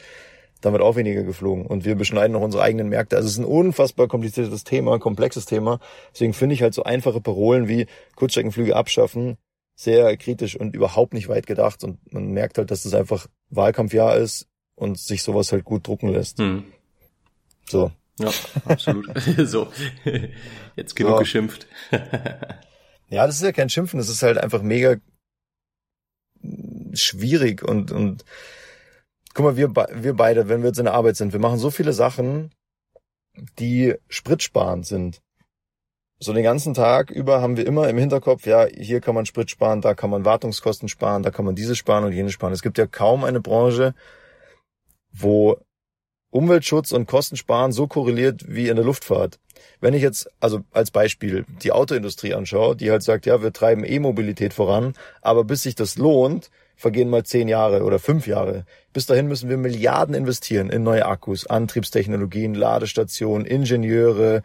damit 0.60 0.80
auch 0.80 0.96
weniger 0.96 1.22
geflogen. 1.22 1.66
Und 1.66 1.84
wir 1.84 1.94
beschneiden 1.94 2.32
noch 2.32 2.42
unsere 2.42 2.62
eigenen 2.62 2.88
Märkte. 2.88 3.16
Also 3.16 3.26
es 3.26 3.32
ist 3.32 3.38
ein 3.38 3.44
unfassbar 3.44 4.08
kompliziertes 4.08 4.64
Thema, 4.64 4.98
komplexes 4.98 5.46
Thema. 5.46 5.78
Deswegen 6.12 6.34
finde 6.34 6.54
ich 6.54 6.62
halt 6.62 6.74
so 6.74 6.82
einfache 6.82 7.20
Parolen 7.20 7.68
wie 7.68 7.86
Kurzstreckenflüge 8.16 8.76
abschaffen 8.76 9.36
sehr 9.80 10.14
kritisch 10.18 10.56
und 10.56 10.74
überhaupt 10.74 11.14
nicht 11.14 11.28
weit 11.28 11.46
gedacht. 11.46 11.82
Und 11.84 12.12
man 12.12 12.32
merkt 12.32 12.58
halt, 12.58 12.70
dass 12.70 12.82
das 12.82 12.92
einfach 12.92 13.26
Wahlkampfjahr 13.48 14.16
ist 14.16 14.46
und 14.74 14.98
sich 14.98 15.22
sowas 15.22 15.52
halt 15.52 15.64
gut 15.64 15.86
drucken 15.86 16.08
lässt. 16.08 16.38
Hm. 16.38 16.64
So. 17.70 17.92
Ja, 18.18 18.30
absolut. 18.64 19.10
so. 19.44 19.68
Jetzt 20.76 20.96
genug 20.96 21.12
so. 21.12 21.18
geschimpft. 21.18 21.66
ja, 23.08 23.26
das 23.26 23.36
ist 23.36 23.42
ja 23.42 23.52
kein 23.52 23.70
Schimpfen, 23.70 23.98
das 23.98 24.08
ist 24.08 24.22
halt 24.22 24.38
einfach 24.38 24.62
mega 24.62 24.96
schwierig 26.92 27.62
und, 27.62 27.92
und 27.92 28.24
guck 29.34 29.44
mal, 29.44 29.56
wir, 29.56 29.74
wir 29.74 30.14
beide, 30.14 30.48
wenn 30.48 30.62
wir 30.62 30.68
jetzt 30.68 30.78
in 30.78 30.86
der 30.86 30.94
Arbeit 30.94 31.16
sind, 31.16 31.32
wir 31.32 31.40
machen 31.40 31.58
so 31.58 31.70
viele 31.70 31.92
Sachen, 31.92 32.50
die 33.58 33.94
spritsparend 34.08 34.86
sind. 34.86 35.20
So 36.18 36.32
den 36.32 36.42
ganzen 36.42 36.74
Tag 36.74 37.10
über 37.10 37.40
haben 37.40 37.56
wir 37.56 37.66
immer 37.66 37.88
im 37.88 37.96
Hinterkopf, 37.96 38.46
ja, 38.46 38.66
hier 38.66 39.00
kann 39.00 39.14
man 39.14 39.26
Sprit 39.26 39.50
sparen, 39.50 39.80
da 39.80 39.94
kann 39.94 40.10
man 40.10 40.24
Wartungskosten 40.24 40.88
sparen, 40.88 41.22
da 41.22 41.30
kann 41.30 41.44
man 41.44 41.54
dieses 41.54 41.78
sparen 41.78 42.04
und 42.04 42.12
jenes 42.12 42.32
sparen. 42.32 42.52
Es 42.52 42.62
gibt 42.62 42.76
ja 42.76 42.86
kaum 42.86 43.24
eine 43.24 43.40
Branche, 43.40 43.94
wo 45.12 45.58
Umweltschutz 46.30 46.92
und 46.92 47.06
Kostensparen 47.06 47.72
so 47.72 47.86
korreliert 47.86 48.44
wie 48.46 48.68
in 48.68 48.76
der 48.76 48.84
Luftfahrt. 48.84 49.38
Wenn 49.80 49.94
ich 49.94 50.02
jetzt, 50.02 50.30
also 50.40 50.60
als 50.72 50.90
Beispiel, 50.90 51.44
die 51.62 51.72
Autoindustrie 51.72 52.34
anschaue, 52.34 52.76
die 52.76 52.90
halt 52.90 53.02
sagt, 53.02 53.26
ja, 53.26 53.42
wir 53.42 53.52
treiben 53.52 53.84
E-Mobilität 53.84 54.54
voran, 54.54 54.94
aber 55.22 55.44
bis 55.44 55.62
sich 55.62 55.74
das 55.74 55.96
lohnt, 55.96 56.50
vergehen 56.76 57.10
mal 57.10 57.24
zehn 57.24 57.48
Jahre 57.48 57.82
oder 57.82 57.98
fünf 57.98 58.26
Jahre. 58.26 58.64
Bis 58.92 59.06
dahin 59.06 59.28
müssen 59.28 59.50
wir 59.50 59.56
Milliarden 59.56 60.14
investieren 60.14 60.70
in 60.70 60.82
neue 60.82 61.06
Akkus, 61.06 61.46
Antriebstechnologien, 61.46 62.54
Ladestationen, 62.54 63.46
Ingenieure, 63.46 64.42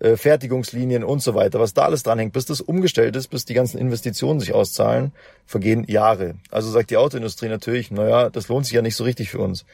äh, 0.00 0.16
Fertigungslinien 0.16 1.04
und 1.04 1.22
so 1.22 1.34
weiter. 1.34 1.60
Was 1.60 1.74
da 1.74 1.84
alles 1.84 2.02
dranhängt, 2.02 2.32
bis 2.32 2.44
das 2.44 2.60
umgestellt 2.60 3.16
ist, 3.16 3.28
bis 3.28 3.44
die 3.44 3.54
ganzen 3.54 3.78
Investitionen 3.78 4.40
sich 4.40 4.52
auszahlen, 4.52 5.12
vergehen 5.46 5.84
Jahre. 5.88 6.34
Also 6.50 6.70
sagt 6.70 6.90
die 6.90 6.96
Autoindustrie 6.96 7.48
natürlich, 7.48 7.90
naja, 7.90 8.28
das 8.28 8.48
lohnt 8.48 8.66
sich 8.66 8.74
ja 8.74 8.82
nicht 8.82 8.96
so 8.96 9.04
richtig 9.04 9.30
für 9.30 9.38
uns. 9.38 9.64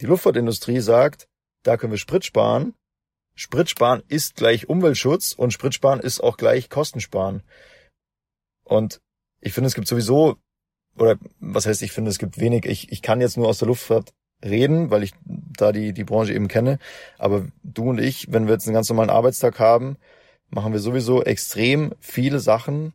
Die 0.00 0.06
Luftfahrtindustrie 0.06 0.80
sagt, 0.80 1.28
da 1.62 1.76
können 1.76 1.92
wir 1.92 1.98
Sprit 1.98 2.24
sparen. 2.24 2.74
Sprit 3.34 3.70
sparen 3.70 4.02
ist 4.08 4.36
gleich 4.36 4.68
Umweltschutz 4.68 5.32
und 5.32 5.52
Sprit 5.52 5.74
sparen 5.74 6.00
ist 6.00 6.20
auch 6.20 6.36
gleich 6.36 6.70
Kostensparen. 6.70 7.42
Und 8.64 9.00
ich 9.40 9.52
finde, 9.52 9.68
es 9.68 9.74
gibt 9.74 9.88
sowieso, 9.88 10.36
oder 10.96 11.16
was 11.40 11.66
heißt, 11.66 11.82
ich 11.82 11.92
finde, 11.92 12.10
es 12.10 12.18
gibt 12.18 12.38
wenig, 12.38 12.66
ich, 12.66 12.90
ich 12.90 13.02
kann 13.02 13.20
jetzt 13.20 13.36
nur 13.36 13.48
aus 13.48 13.58
der 13.58 13.68
Luftfahrt 13.68 14.12
reden, 14.44 14.90
weil 14.90 15.02
ich 15.02 15.12
da 15.24 15.72
die, 15.72 15.92
die 15.92 16.04
Branche 16.04 16.32
eben 16.32 16.48
kenne. 16.48 16.78
Aber 17.18 17.46
du 17.62 17.90
und 17.90 17.98
ich, 17.98 18.32
wenn 18.32 18.46
wir 18.46 18.54
jetzt 18.54 18.66
einen 18.66 18.74
ganz 18.74 18.88
normalen 18.88 19.10
Arbeitstag 19.10 19.58
haben, 19.58 19.96
machen 20.48 20.72
wir 20.72 20.80
sowieso 20.80 21.22
extrem 21.22 21.94
viele 22.00 22.40
Sachen, 22.40 22.92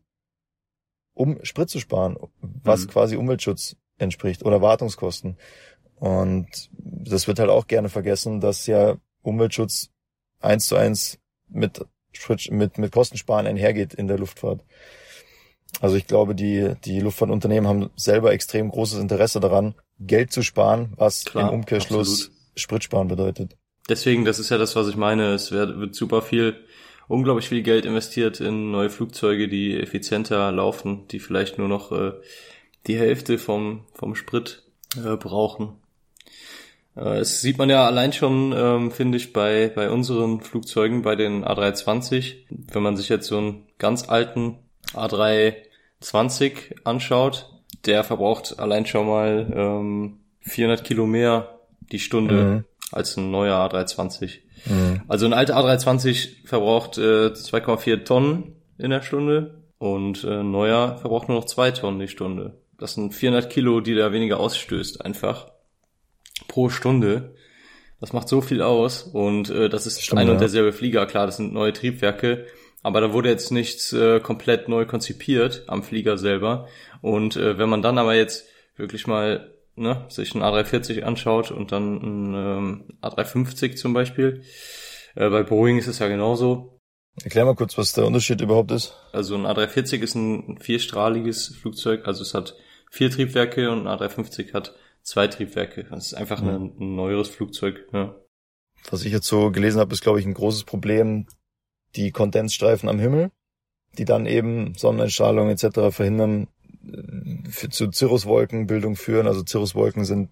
um 1.14 1.44
Sprit 1.44 1.70
zu 1.70 1.80
sparen, 1.80 2.18
was 2.42 2.86
mhm. 2.86 2.90
quasi 2.90 3.16
Umweltschutz 3.16 3.76
entspricht 3.98 4.44
oder 4.44 4.62
Wartungskosten. 4.62 5.38
Und 6.04 6.70
das 6.78 7.30
wird 7.30 7.40
halt 7.40 7.50
auch 7.50 7.66
gerne 7.66 7.88
vergessen, 7.88 8.42
dass 8.42 8.68
ja 8.68 8.98
Umweltschutz 9.22 9.90
eins 10.42 10.68
zu 10.68 10.76
eins 10.76 11.18
mit, 11.48 11.80
mit, 12.50 12.78
mit 12.78 12.92
Kostensparen 12.92 13.48
einhergeht 13.48 13.94
in 13.94 14.10
der 14.10 14.18
Luftfahrt. 14.18 14.66
Also 15.80 15.96
ich 15.96 16.06
glaube, 16.06 16.36
die, 16.36 16.74
die 16.84 17.00
Luftfahrtunternehmen 17.00 17.70
haben 17.70 17.90
selber 17.96 18.34
extrem 18.34 18.70
großes 18.70 19.00
Interesse 19.00 19.40
daran, 19.40 19.76
Geld 19.98 20.34
zu 20.34 20.42
sparen, 20.44 20.92
was 20.98 21.24
Klar, 21.24 21.48
im 21.48 21.60
Umkehrschluss 21.60 22.24
absolut. 22.24 22.40
Spritsparen 22.58 23.08
bedeutet. 23.08 23.56
Deswegen, 23.88 24.26
das 24.26 24.40
ist 24.40 24.50
ja 24.50 24.58
das, 24.58 24.76
was 24.76 24.90
ich 24.90 24.98
meine. 24.98 25.34
Es 25.34 25.54
wird, 25.54 25.80
wird 25.80 25.96
super 25.96 26.22
viel, 26.22 26.66
unglaublich 27.08 27.48
viel 27.48 27.64
Geld 27.64 27.86
investiert 27.86 28.42
in 28.42 28.72
neue 28.72 28.90
Flugzeuge, 28.90 29.48
die 29.48 29.80
effizienter 29.80 30.52
laufen, 30.52 31.08
die 31.08 31.20
vielleicht 31.20 31.60
nur 31.60 31.70
noch 31.70 31.94
äh, 31.94 32.12
die 32.88 32.98
Hälfte 32.98 33.38
vom, 33.38 33.86
vom 33.94 34.16
Sprit 34.16 34.64
äh, 34.98 35.16
brauchen. 35.16 35.78
Äh, 36.96 37.20
es 37.20 37.42
sieht 37.42 37.58
man 37.58 37.70
ja 37.70 37.86
allein 37.86 38.14
schon, 38.14 38.54
ähm, 38.56 38.92
finde 38.92 39.18
ich, 39.18 39.34
bei, 39.34 39.72
bei 39.74 39.90
unseren 39.90 40.42
Flugzeugen, 40.42 41.02
bei 41.02 41.16
den 41.16 41.44
A320. 41.44 42.36
Wenn 42.50 42.84
man 42.84 42.98
sich 42.98 43.10
jetzt 43.10 43.28
so 43.28 43.38
einen 43.38 43.68
ganz 43.78 44.10
alten 44.10 44.60
A320 44.94 46.84
anschaut, 46.84 47.50
der 47.86 48.04
verbraucht 48.04 48.60
allein 48.60 48.86
schon 48.86 49.08
mal 49.08 49.52
ähm, 49.56 50.20
400 50.42 50.84
Kilo 50.84 51.06
mehr 51.06 51.60
die 51.92 52.00
Stunde 52.00 52.34
mhm. 52.36 52.66
als 52.92 53.18
ein 53.18 53.32
neuer 53.32 53.58
A320. 53.58 54.40
Mhm. 54.66 55.02
Also 55.08 55.26
ein 55.26 55.34
alter 55.34 55.58
A320 55.58 56.48
verbraucht 56.48 56.98
äh, 56.98 57.28
2,4 57.28 58.06
Tonnen 58.06 58.56
in 58.78 58.92
der 58.92 59.02
Stunde 59.02 59.64
und 59.78 60.24
äh, 60.24 60.44
neuer 60.44 60.98
verbraucht 60.98 61.28
nur 61.28 61.38
noch 61.38 61.46
2 61.46 61.72
Tonnen 61.72 62.00
die 62.00 62.08
Stunde. 62.08 62.62
Das 62.78 62.94
sind 62.94 63.14
400 63.14 63.50
Kilo, 63.50 63.82
die 63.82 63.96
der 63.96 64.12
weniger 64.12 64.40
ausstößt 64.40 65.04
einfach 65.04 65.53
pro 66.54 66.70
Stunde. 66.70 67.34
Das 68.00 68.14
macht 68.14 68.30
so 68.30 68.42
viel 68.42 68.62
aus 68.62 69.04
und 69.04 69.50
äh, 69.50 69.70
das 69.70 69.88
ist 69.88 70.04
Stimmt, 70.04 70.22
ein 70.22 70.30
und 70.30 70.40
derselbe 70.40 70.72
Flieger. 70.72 71.06
Klar, 71.08 71.26
das 71.26 71.38
sind 71.38 71.52
neue 71.52 71.74
Triebwerke, 71.74 72.46
aber 72.84 73.02
da 73.02 73.12
wurde 73.12 73.30
jetzt 73.30 73.52
nichts 73.52 73.92
äh, 73.92 74.20
komplett 74.20 74.70
neu 74.70 74.86
konzipiert 74.86 75.64
am 75.68 75.82
Flieger 75.84 76.18
selber. 76.18 76.68
Und 77.02 77.38
äh, 77.38 77.58
wenn 77.58 77.70
man 77.70 77.82
dann 77.82 77.98
aber 77.98 78.14
jetzt 78.14 78.46
wirklich 78.76 79.08
mal 79.08 79.52
ne, 79.76 80.06
sich 80.10 80.36
einen 80.36 80.44
A340 80.44 81.02
anschaut 81.02 81.50
und 81.50 81.72
dann 81.72 81.96
ein 81.96 82.34
ähm, 82.36 82.84
A350 83.02 83.76
zum 83.76 83.94
Beispiel, 83.94 84.44
äh, 85.16 85.30
bei 85.30 85.42
Boeing 85.42 85.80
ist 85.80 85.88
es 85.88 86.00
ja 86.00 86.08
genauso. 86.08 86.80
Erklär 87.24 87.46
mal 87.46 87.56
kurz, 87.56 87.78
was 87.80 87.94
der 87.94 88.06
Unterschied 88.06 88.42
überhaupt 88.42 88.72
ist. 88.72 88.96
Also 89.12 89.36
ein 89.36 89.48
A340 89.48 90.02
ist 90.02 90.16
ein 90.16 90.60
vierstrahliges 90.60 91.56
Flugzeug, 91.60 92.06
also 92.06 92.22
es 92.22 92.36
hat 92.36 92.56
vier 92.92 93.10
Triebwerke 93.10 93.72
und 93.72 93.88
ein 93.88 93.98
A350 93.98 94.54
hat 94.54 94.76
zwei 95.04 95.28
Triebwerke. 95.28 95.84
Das 95.86 96.08
ist 96.08 96.14
einfach 96.14 96.42
mhm. 96.42 96.50
ein, 96.50 96.74
ein 96.80 96.96
neueres 96.96 97.30
Flugzeug. 97.30 97.88
Ja. 97.94 98.16
Was 98.90 99.06
ich 99.06 99.12
jetzt 99.12 99.28
so 99.28 99.52
gelesen 99.52 99.80
habe, 99.80 99.94
ist, 99.94 100.02
glaube 100.02 100.20
ich, 100.20 100.26
ein 100.26 100.34
großes 100.34 100.64
Problem, 100.64 101.28
die 101.96 102.12
Kondensstreifen 102.12 102.90
am 102.90 103.00
Himmel, 103.00 103.32
die 103.98 104.06
dann 104.06 104.26
eben 104.26 104.74
Sonneneinstrahlung 104.76 105.50
etc. 105.50 105.96
verhindern, 105.96 106.48
äh, 106.86 107.50
für, 107.50 107.70
zu 107.70 107.92
Cirruswolkenbildung 107.92 108.96
führen. 108.96 109.28
Also 109.28 109.44
Cirruswolken 109.46 110.06
sind 110.06 110.30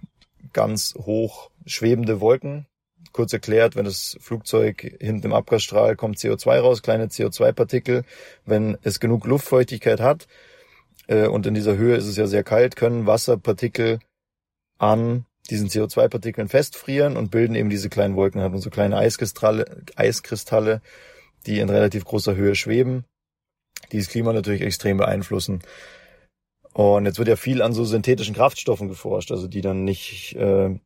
ganz 0.53 0.95
hoch 0.97 1.51
schwebende 1.65 2.19
Wolken. 2.19 2.65
Kurz 3.13 3.33
erklärt, 3.33 3.75
wenn 3.75 3.85
das 3.85 4.17
Flugzeug 4.21 4.97
hinten 4.99 5.27
im 5.27 5.33
Abgasstrahl 5.33 5.95
kommt 5.95 6.17
CO2 6.17 6.59
raus, 6.59 6.81
kleine 6.81 7.07
CO2-Partikel. 7.07 8.03
Wenn 8.45 8.77
es 8.83 8.99
genug 8.99 9.25
Luftfeuchtigkeit 9.25 9.99
hat, 9.99 10.27
äh, 11.07 11.27
und 11.27 11.45
in 11.45 11.53
dieser 11.53 11.77
Höhe 11.77 11.95
ist 11.95 12.07
es 12.07 12.15
ja 12.15 12.27
sehr 12.27 12.43
kalt, 12.43 12.75
können 12.75 13.05
Wasserpartikel 13.05 13.99
an 14.81 15.25
diesen 15.49 15.69
CO2-Partikeln 15.69 16.47
festfrieren 16.47 17.15
und 17.15 17.29
bilden 17.29 17.55
eben 17.55 17.69
diese 17.69 17.89
kleinen 17.89 18.15
Wolken, 18.15 18.41
haben 18.41 18.57
so 18.57 18.71
kleine 18.71 18.97
Eiskristalle, 18.97 19.83
Eiskristalle, 19.95 20.81
die 21.45 21.59
in 21.59 21.69
relativ 21.69 22.03
großer 22.03 22.35
Höhe 22.35 22.55
schweben, 22.55 23.05
die 23.91 23.99
das 23.99 24.07
Klima 24.07 24.33
natürlich 24.33 24.61
extrem 24.61 24.97
beeinflussen. 24.97 25.61
Und 26.73 27.05
jetzt 27.05 27.19
wird 27.19 27.27
ja 27.27 27.35
viel 27.35 27.61
an 27.61 27.73
so 27.73 27.83
synthetischen 27.83 28.33
Kraftstoffen 28.33 28.87
geforscht, 28.87 29.31
also 29.31 29.47
die 29.47 29.61
dann 29.61 29.83
nicht 29.83 30.35
äh, 30.35 30.79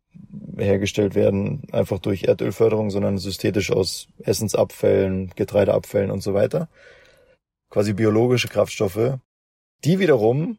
hergestellt 0.58 1.16
werden 1.16 1.68
einfach 1.72 2.00
durch 2.00 2.24
Erdölförderung, 2.24 2.90
sondern 2.90 3.18
synthetisch 3.18 3.72
aus 3.72 4.08
Essensabfällen, 4.18 5.32
Getreideabfällen 5.36 6.12
und 6.12 6.22
so 6.22 6.34
weiter. 6.34 6.68
Quasi 7.70 7.94
biologische 7.94 8.48
Kraftstoffe, 8.50 9.20
die 9.86 10.00
wiederum 10.00 10.58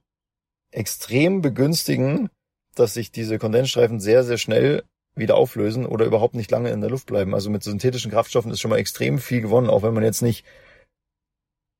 extrem 0.70 1.42
begünstigen 1.42 2.30
dass 2.78 2.94
sich 2.94 3.10
diese 3.10 3.38
Kondensstreifen 3.38 4.00
sehr, 4.00 4.24
sehr 4.24 4.38
schnell 4.38 4.84
wieder 5.14 5.36
auflösen 5.36 5.86
oder 5.86 6.04
überhaupt 6.04 6.34
nicht 6.34 6.50
lange 6.50 6.70
in 6.70 6.80
der 6.80 6.90
Luft 6.90 7.06
bleiben. 7.06 7.34
Also 7.34 7.50
mit 7.50 7.62
synthetischen 7.62 8.10
Kraftstoffen 8.10 8.50
ist 8.50 8.60
schon 8.60 8.70
mal 8.70 8.78
extrem 8.78 9.18
viel 9.18 9.40
gewonnen, 9.40 9.70
auch 9.70 9.82
wenn 9.82 9.94
man 9.94 10.04
jetzt 10.04 10.22
nicht 10.22 10.44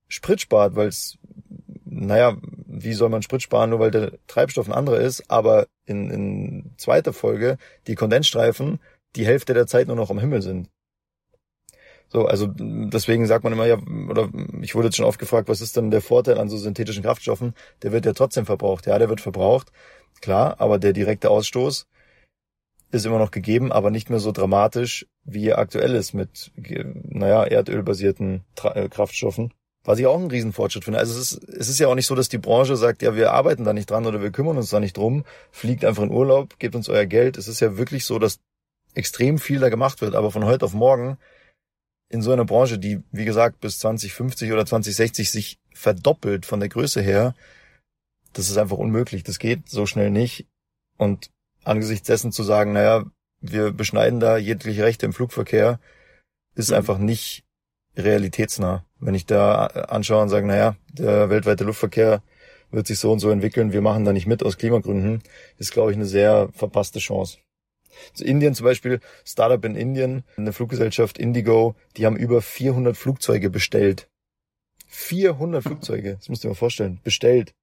Sprit 0.09 0.41
spart, 0.41 0.75
weil 0.77 0.89
es 0.89 1.19
naja, 1.85 2.37
wie 2.67 2.93
soll 2.93 3.09
man 3.09 3.23
Sprit 3.23 3.43
sparen, 3.43 3.71
nur 3.71 3.81
weil 3.81 3.91
der 3.91 4.13
Treibstoff 4.27 4.69
ein 4.69 4.75
anderer 4.75 4.99
ist, 4.99 5.31
aber 5.31 5.67
in, 5.87 6.11
in 6.11 6.75
zweiter 6.77 7.13
Folge 7.13 7.57
die 7.87 7.95
Kondensstreifen 7.95 8.81
die 9.17 9.25
Hälfte 9.27 9.55
der 9.55 9.67
Zeit 9.67 9.87
nur 9.87 9.97
noch 9.97 10.11
am 10.11 10.19
Himmel 10.19 10.43
sind. 10.43 10.69
So, 12.09 12.27
also 12.27 12.47
deswegen 12.49 13.27
sagt 13.27 13.45
man 13.45 13.53
immer 13.53 13.67
ja, 13.67 13.79
oder 14.09 14.29
ich 14.61 14.75
wurde 14.75 14.89
jetzt 14.89 14.97
schon 14.97 15.07
oft 15.07 15.19
gefragt, 15.19 15.49
was 15.49 15.61
ist 15.61 15.77
denn 15.77 15.91
der 15.91 16.03
Vorteil 16.03 16.39
an 16.39 16.49
so 16.49 16.57
synthetischen 16.57 17.03
Kraftstoffen? 17.03 17.55
Der 17.83 17.93
wird 17.93 18.05
ja 18.05 18.13
trotzdem 18.13 18.47
verbraucht. 18.47 18.87
Ja, 18.87 18.99
der 18.99 19.09
wird 19.09 19.21
verbraucht, 19.21 19.73
klar, 20.21 20.61
aber 20.61 20.79
der 20.79 20.93
direkte 20.93 21.31
Ausstoß 21.31 21.87
ist 22.93 23.07
immer 23.07 23.19
noch 23.19 23.31
gegeben, 23.31 23.73
aber 23.73 23.91
nicht 23.91 24.11
mehr 24.11 24.21
so 24.21 24.33
dramatisch, 24.33 25.07
wie 25.25 25.49
er 25.49 25.59
aktuell 25.59 25.95
ist 25.95 26.15
mit, 26.15 26.53
naja, 26.55 27.45
erdölbasierten 27.45 28.45
äh, 28.63 28.89
Kraftstoffen. 28.89 29.53
Was 29.85 30.01
ich 30.01 30.07
auch 30.07 30.19
einen 30.19 30.31
Riesenfortschritt 30.31 30.85
finde. 30.85 30.99
Also 30.99 31.13
es 31.19 31.33
ist, 31.33 31.49
es 31.49 31.69
ist 31.69 31.79
ja 31.79 31.87
auch 31.87 31.95
nicht 31.95 32.07
so, 32.07 32.17
dass 32.17 32.29
die 32.29 32.39
Branche 32.39 32.77
sagt, 32.77 33.03
ja, 33.03 33.15
wir 33.15 33.33
arbeiten 33.33 33.65
da 33.65 33.73
nicht 33.73 33.89
dran 33.89 34.05
oder 34.05 34.21
wir 34.21 34.33
kümmern 34.33 34.57
uns 34.57 34.71
da 34.71 34.81
nicht 34.81 34.97
drum, 34.97 35.25
fliegt 35.53 35.85
einfach 35.85 36.03
in 36.03 36.11
Urlaub, 36.11 36.59
gebt 36.59 36.75
uns 36.75 36.89
euer 36.89 37.07
Geld. 37.07 37.39
Es 37.39 37.47
ist 37.47 37.61
ja 37.61 37.77
wirklich 37.77 38.05
so, 38.05 38.19
dass 38.19 38.41
extrem 38.95 39.39
viel 39.39 39.61
da 39.61 39.69
gemacht 39.69 40.01
wird, 40.01 40.17
aber 40.17 40.33
von 40.33 40.45
heute 40.45 40.65
auf 40.65 40.75
morgen 40.75 41.19
in 42.09 42.23
so 42.23 42.33
einer 42.33 42.45
Branche, 42.45 42.79
die, 42.79 43.03
wie 43.13 43.25
gesagt, 43.25 43.61
bis 43.61 43.79
2050 43.79 44.53
oder 44.53 44.67
2060 44.67 45.31
sich 45.31 45.59
verdoppelt 45.73 46.47
von 46.47 46.61
der 46.61 46.69
Größe 46.69 47.01
her, 47.01 47.35
das 48.37 48.51
ist 48.51 48.59
einfach 48.59 48.77
unmöglich. 48.77 49.23
Das 49.25 49.39
geht 49.39 49.69
so 49.69 49.87
schnell 49.87 50.11
nicht. 50.11 50.47
Und 50.99 51.31
angesichts 51.65 52.07
dessen 52.07 52.33
zu 52.33 52.43
sagen, 52.43 52.73
naja, 52.73 53.05
wir 53.41 53.73
beschneiden 53.73 54.21
da 54.21 54.37
jegliche 54.37 54.85
Rechte 54.85 55.07
im 55.07 55.13
Flugverkehr, 55.13 55.81
ist 56.55 56.71
mhm. 56.71 56.77
einfach 56.77 56.99
nicht 56.99 57.45
realitätsnah. 57.97 58.85
Wenn 58.99 59.15
ich 59.15 59.27
da 59.27 59.67
anschaue 59.67 60.23
und 60.23 60.29
sage, 60.29 60.47
naja, 60.47 60.77
der 60.93 61.31
weltweite 61.31 61.65
Luftverkehr 61.65 62.23
wird 62.71 62.87
sich 62.87 62.99
so 62.99 63.13
und 63.13 63.21
so 63.21 63.31
entwickeln, 63.31 63.73
wir 63.73 63.81
machen 63.81 64.05
da 64.05 64.13
nicht 64.13 64.27
mit 64.27 64.43
aus 64.43 64.59
Klimagründen, 64.59 65.23
ist, 65.59 65.73
glaube 65.73 65.93
ich, 65.93 65.97
eine 65.97 66.07
sehr 66.07 66.49
verpasste 66.53 66.99
Chance. 66.99 67.39
Indien 68.19 68.55
zum 68.55 68.65
Beispiel, 68.65 69.01
Startup 69.25 69.65
in 69.65 69.77
Indien, 69.77 70.25
eine 70.37 70.53
Fluggesellschaft 70.53 71.17
Indigo, 71.17 71.75
die 71.97 72.05
haben 72.05 72.17
über 72.17 72.43
400 72.43 72.97
Flugzeuge 72.97 73.49
bestellt. 73.49 74.09
400 74.89 75.63
Flugzeuge, 75.63 76.17
das 76.17 76.29
musst 76.29 76.45
du 76.45 76.49
dir 76.49 76.53
mal 76.53 76.59
vorstellen, 76.59 77.01
bestellt. 77.05 77.55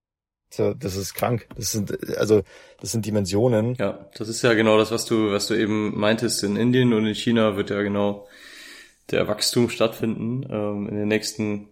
So, 0.56 0.76
das 0.76 0.96
ist 0.96 1.16
krank. 1.16 1.48
Das 1.56 1.72
sind 1.72 1.92
also 2.18 2.44
das 2.80 2.92
sind 2.92 3.08
Dimensionen. 3.08 3.74
Ja, 3.80 4.08
das 4.16 4.30
ist 4.30 4.44
ja 4.44 4.54
genau 4.54 4.78
das, 4.78 4.92
was 4.92 5.06
du 5.06 5.32
was 5.32 5.48
du 5.48 5.56
eben 5.56 5.98
meintest. 6.00 6.44
In 6.44 6.58
Indien 6.58 6.94
und 6.94 7.08
in 7.08 7.16
China 7.16 7.56
wird 7.56 7.72
ja 7.72 7.82
genau 7.82 8.28
der 9.10 9.28
Wachstum 9.28 9.70
stattfinden 9.70 10.46
ähm, 10.48 10.88
in 10.88 10.96
den 10.96 11.08
nächsten 11.08 11.70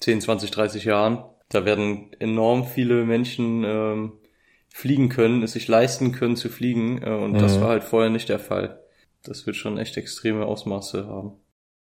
10, 0.00 0.20
20, 0.20 0.50
30 0.50 0.84
Jahren. 0.84 1.24
Da 1.48 1.64
werden 1.64 2.12
enorm 2.18 2.66
viele 2.66 3.06
Menschen 3.06 3.64
ähm, 3.64 4.12
fliegen 4.68 5.08
können, 5.08 5.42
es 5.42 5.52
sich 5.52 5.66
leisten 5.66 6.12
können 6.12 6.36
zu 6.36 6.50
fliegen. 6.50 7.00
Äh, 7.02 7.08
und 7.08 7.32
mhm. 7.32 7.38
das 7.38 7.58
war 7.58 7.68
halt 7.68 7.84
vorher 7.84 8.10
nicht 8.10 8.28
der 8.28 8.38
Fall. 8.38 8.82
Das 9.22 9.46
wird 9.46 9.56
schon 9.56 9.78
echt 9.78 9.96
extreme 9.96 10.44
Ausmaße 10.44 11.06
haben. 11.06 11.40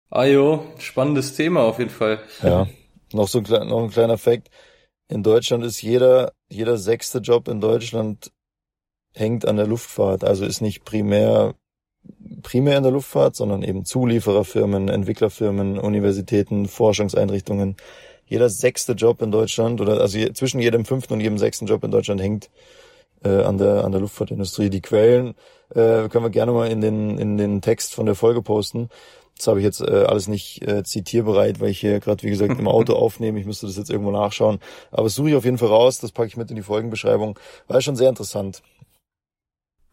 Ajo, 0.09 0.63
spannendes 0.79 1.35
Thema 1.35 1.63
auf 1.63 1.77
jeden 1.77 1.91
Fall. 1.91 2.19
Ja, 2.41 2.67
noch 3.11 3.27
so 3.27 3.39
ein, 3.39 3.67
noch 3.67 3.83
ein 3.83 3.89
kleiner 3.89 4.17
Fakt. 4.17 4.49
In 5.09 5.23
Deutschland 5.23 5.65
ist 5.65 5.81
jeder, 5.81 6.33
jeder 6.49 6.77
sechste 6.77 7.17
Job 7.17 7.47
in 7.47 7.59
Deutschland 7.59 8.31
hängt 9.15 9.47
an 9.47 9.57
der 9.57 9.65
Luftfahrt. 9.65 10.23
Also 10.23 10.45
ist 10.45 10.61
nicht 10.61 10.85
primär, 10.85 11.55
primär 12.43 12.77
in 12.77 12.83
der 12.83 12.91
Luftfahrt, 12.91 13.35
sondern 13.35 13.63
eben 13.63 13.85
Zuliefererfirmen, 13.85 14.87
Entwicklerfirmen, 14.87 15.79
Universitäten, 15.79 16.67
Forschungseinrichtungen. 16.67 17.75
Jeder 18.27 18.49
sechste 18.49 18.93
Job 18.93 19.23
in 19.23 19.31
Deutschland 19.31 19.81
oder 19.81 19.99
also 19.99 20.19
zwischen 20.33 20.59
jedem 20.59 20.85
fünften 20.85 21.13
und 21.13 21.21
jedem 21.21 21.39
sechsten 21.39 21.65
Job 21.65 21.83
in 21.83 21.89
Deutschland 21.89 22.21
hängt 22.21 22.51
äh, 23.23 23.41
an 23.41 23.57
der 23.57 23.83
an 23.83 23.91
der 23.91 24.01
Luftfahrtindustrie. 24.01 24.69
Die 24.69 24.81
Quellen 24.81 25.33
äh, 25.71 26.07
können 26.07 26.25
wir 26.25 26.29
gerne 26.29 26.51
mal 26.51 26.69
in 26.69 26.81
den 26.81 27.17
in 27.17 27.37
den 27.37 27.61
Text 27.61 27.95
von 27.95 28.05
der 28.05 28.13
Folge 28.13 28.43
posten. 28.43 28.89
Das 29.39 29.47
habe 29.47 29.59
ich 29.59 29.63
jetzt 29.63 29.79
äh, 29.79 30.03
alles 30.05 30.27
nicht 30.27 30.67
äh, 30.67 30.83
zitierbereit, 30.83 31.61
weil 31.61 31.69
ich 31.69 31.79
hier 31.79 32.01
gerade, 32.01 32.21
wie 32.23 32.29
gesagt, 32.29 32.59
im 32.59 32.67
Auto 32.67 32.93
aufnehme. 32.93 33.39
Ich 33.39 33.45
müsste 33.45 33.67
das 33.67 33.77
jetzt 33.77 33.89
irgendwo 33.89 34.11
nachschauen. 34.11 34.59
Aber 34.91 35.03
das 35.03 35.15
suche 35.15 35.29
ich 35.29 35.35
auf 35.35 35.45
jeden 35.45 35.57
Fall 35.57 35.69
raus. 35.69 35.99
Das 35.99 36.11
packe 36.11 36.27
ich 36.27 36.35
mit 36.35 36.49
in 36.49 36.57
die 36.57 36.61
Folgenbeschreibung. 36.61 37.39
War 37.67 37.79
schon 37.79 37.95
sehr 37.95 38.09
interessant. 38.09 38.61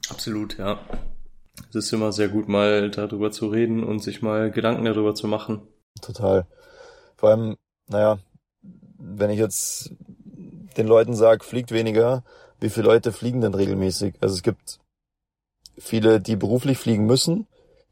Absolut, 0.09 0.59
ja. 0.59 0.80
Es 1.68 1.76
ist 1.76 1.92
immer 1.92 2.11
sehr 2.11 2.28
gut, 2.28 2.48
mal 2.48 2.90
darüber 2.90 3.30
zu 3.30 3.46
reden 3.46 3.85
und 3.85 4.00
sich 4.00 4.20
mal 4.20 4.50
Gedanken 4.50 4.85
darüber 4.85 5.14
zu 5.14 5.28
machen. 5.28 5.62
Total. 6.02 6.46
Vor 7.16 7.30
allem, 7.30 7.56
naja, 7.88 8.18
wenn 8.98 9.30
ich 9.30 9.38
jetzt 9.38 9.92
den 10.76 10.88
Leuten 10.88 11.14
sage, 11.14 11.44
fliegt 11.44 11.70
weniger, 11.70 12.24
wie 12.59 12.68
viele 12.68 12.87
Leute 12.87 13.12
fliegen 13.12 13.40
denn 13.40 13.54
regelmäßig? 13.54 14.16
Also 14.20 14.35
es 14.35 14.42
gibt 14.42 14.80
viele, 15.78 16.20
die 16.20 16.35
beruflich 16.35 16.78
fliegen 16.78 17.06
müssen, 17.06 17.46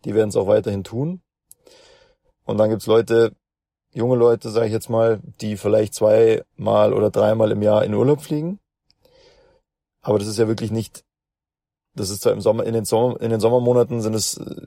die 0.05 0.17
werden 0.17 0.31
es 0.31 0.37
auch 0.37 0.49
weiterhin 0.49 0.83
tun. 0.83 1.21
Und 2.45 2.59
dann 2.59 2.71
gibt's 2.71 2.87
Leute, 2.87 3.33
junge 3.93 4.17
Leute, 4.17 4.51
sage 4.51 4.67
ich 4.67 4.73
jetzt 4.73 4.91
mal, 4.91 5.21
die 5.41 5.57
vielleicht 5.57 5.95
zweimal 5.95 6.93
oder 6.93 7.11
dreimal 7.11 7.51
im 7.53 7.63
Jahr 7.63 7.85
in 7.85 7.95
Urlaub 7.95 8.21
fliegen. 8.21 8.59
Aber 10.03 10.19
das 10.19 10.29
ist 10.29 10.39
ja 10.39 10.49
wirklich 10.49 10.71
nicht, 10.71 11.05
das 11.95 12.11
ist 12.11 12.23
zwar 12.23 12.33
im 12.33 12.41
Sommer, 12.41 12.65
in 12.65 12.75
den, 12.75 12.85
Sommer, 12.85 13.21
in 13.21 13.31
den 13.31 13.41
Sommermonaten 13.41 14.03
sind 14.03 14.15
es 14.15 14.37
äh, 14.37 14.67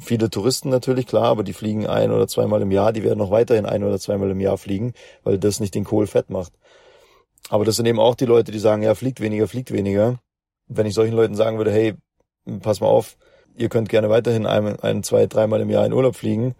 viele 0.00 0.30
Touristen 0.30 0.70
natürlich, 0.70 1.06
klar, 1.06 1.26
aber 1.26 1.44
die 1.44 1.52
fliegen 1.52 1.86
ein 1.86 2.10
oder 2.10 2.26
zweimal 2.26 2.62
im 2.62 2.72
Jahr, 2.72 2.92
die 2.92 3.04
werden 3.04 3.18
noch 3.18 3.30
weiterhin 3.30 3.66
ein 3.66 3.84
oder 3.84 4.00
zweimal 4.00 4.30
im 4.30 4.40
Jahr 4.40 4.58
fliegen, 4.58 4.94
weil 5.22 5.38
das 5.38 5.60
nicht 5.60 5.74
den 5.74 5.84
Kohl 5.84 6.06
fett 6.08 6.30
macht. 6.30 6.52
Aber 7.48 7.64
das 7.64 7.76
sind 7.76 7.86
eben 7.86 8.00
auch 8.00 8.14
die 8.14 8.24
Leute, 8.24 8.50
die 8.50 8.58
sagen, 8.58 8.82
ja, 8.82 8.94
fliegt 8.94 9.20
weniger, 9.20 9.46
fliegt 9.46 9.72
weniger. 9.72 10.18
Wenn 10.66 10.86
ich 10.86 10.94
solchen 10.94 11.14
Leuten 11.14 11.34
sagen 11.34 11.58
würde, 11.58 11.72
hey, 11.72 11.94
pass 12.60 12.80
mal 12.80 12.88
auf, 12.88 13.16
ihr 13.56 13.68
könnt 13.68 13.88
gerne 13.88 14.10
weiterhin 14.10 14.46
ein, 14.46 14.80
ein 14.80 15.02
zwei, 15.02 15.26
dreimal 15.26 15.60
im 15.60 15.70
Jahr 15.70 15.84
in 15.84 15.92
Urlaub 15.92 16.16
fliegen, 16.16 16.54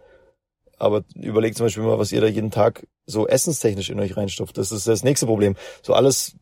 aber 0.83 1.05
überlegt 1.15 1.57
zum 1.57 1.67
Beispiel 1.67 1.85
mal, 1.85 1.99
was 1.99 2.13
ihr 2.13 2.21
da 2.21 2.27
jeden 2.27 2.51
Tag 2.51 2.87
so 3.07 3.29
essenstechnisch 3.29 3.91
in 3.91 4.01
euch 4.01 4.17
reinstopft. 4.17 4.59
Das 4.59 4.73
ist 4.73 4.87
das 4.87 5.05
nächste 5.05 5.27
Problem. 5.27 5.55
So 5.83 5.95
alles, 5.95 6.37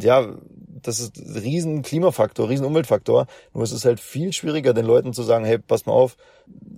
ja, 0.00 0.34
das 0.82 1.00
ist 1.00 1.18
ein 1.18 1.36
riesen 1.36 1.82
Klimafaktor, 1.82 2.48
riesen 2.48 2.64
Umweltfaktor. 2.64 3.26
Nur 3.52 3.64
es 3.64 3.72
ist 3.72 3.84
halt 3.84 4.00
viel 4.00 4.32
schwieriger, 4.32 4.72
den 4.72 4.86
Leuten 4.86 5.12
zu 5.12 5.22
sagen, 5.22 5.44
hey, 5.44 5.58
pass 5.58 5.84
mal 5.84 5.92
auf, 5.92 6.16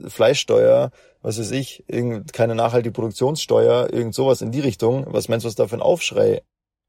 Fleischsteuer, 0.09 0.91
was 1.23 1.39
weiß 1.39 1.53
ich, 1.53 1.85
keine 2.33 2.55
nachhaltige 2.55 2.93
Produktionssteuer, 2.93 3.93
irgend 3.93 4.15
sowas 4.15 4.43
in 4.43 4.51
die 4.51 4.61
Richtung. 4.61 5.07
Was 5.09 5.29
meinst 5.29 5.45
du, 5.45 5.49
was 5.49 5.55
da 5.55 5.69
für 5.69 5.77
ein 5.77 5.83
Aufschrei 5.83 6.43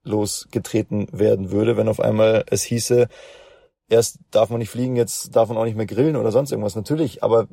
losgetreten 0.04 1.08
werden 1.12 1.52
würde, 1.52 1.78
wenn 1.78 1.88
auf 1.88 2.00
einmal 2.00 2.46
es 2.50 2.64
hieße, 2.64 3.08
erst 3.90 4.18
darf 4.32 4.50
man 4.50 4.58
nicht 4.58 4.70
fliegen, 4.70 4.96
jetzt 4.96 5.36
darf 5.36 5.50
man 5.50 5.58
auch 5.58 5.66
nicht 5.66 5.78
mehr 5.78 5.86
grillen 5.86 6.16
oder 6.16 6.32
sonst 6.32 6.52
irgendwas. 6.52 6.76
Natürlich, 6.76 7.24
aber 7.24 7.48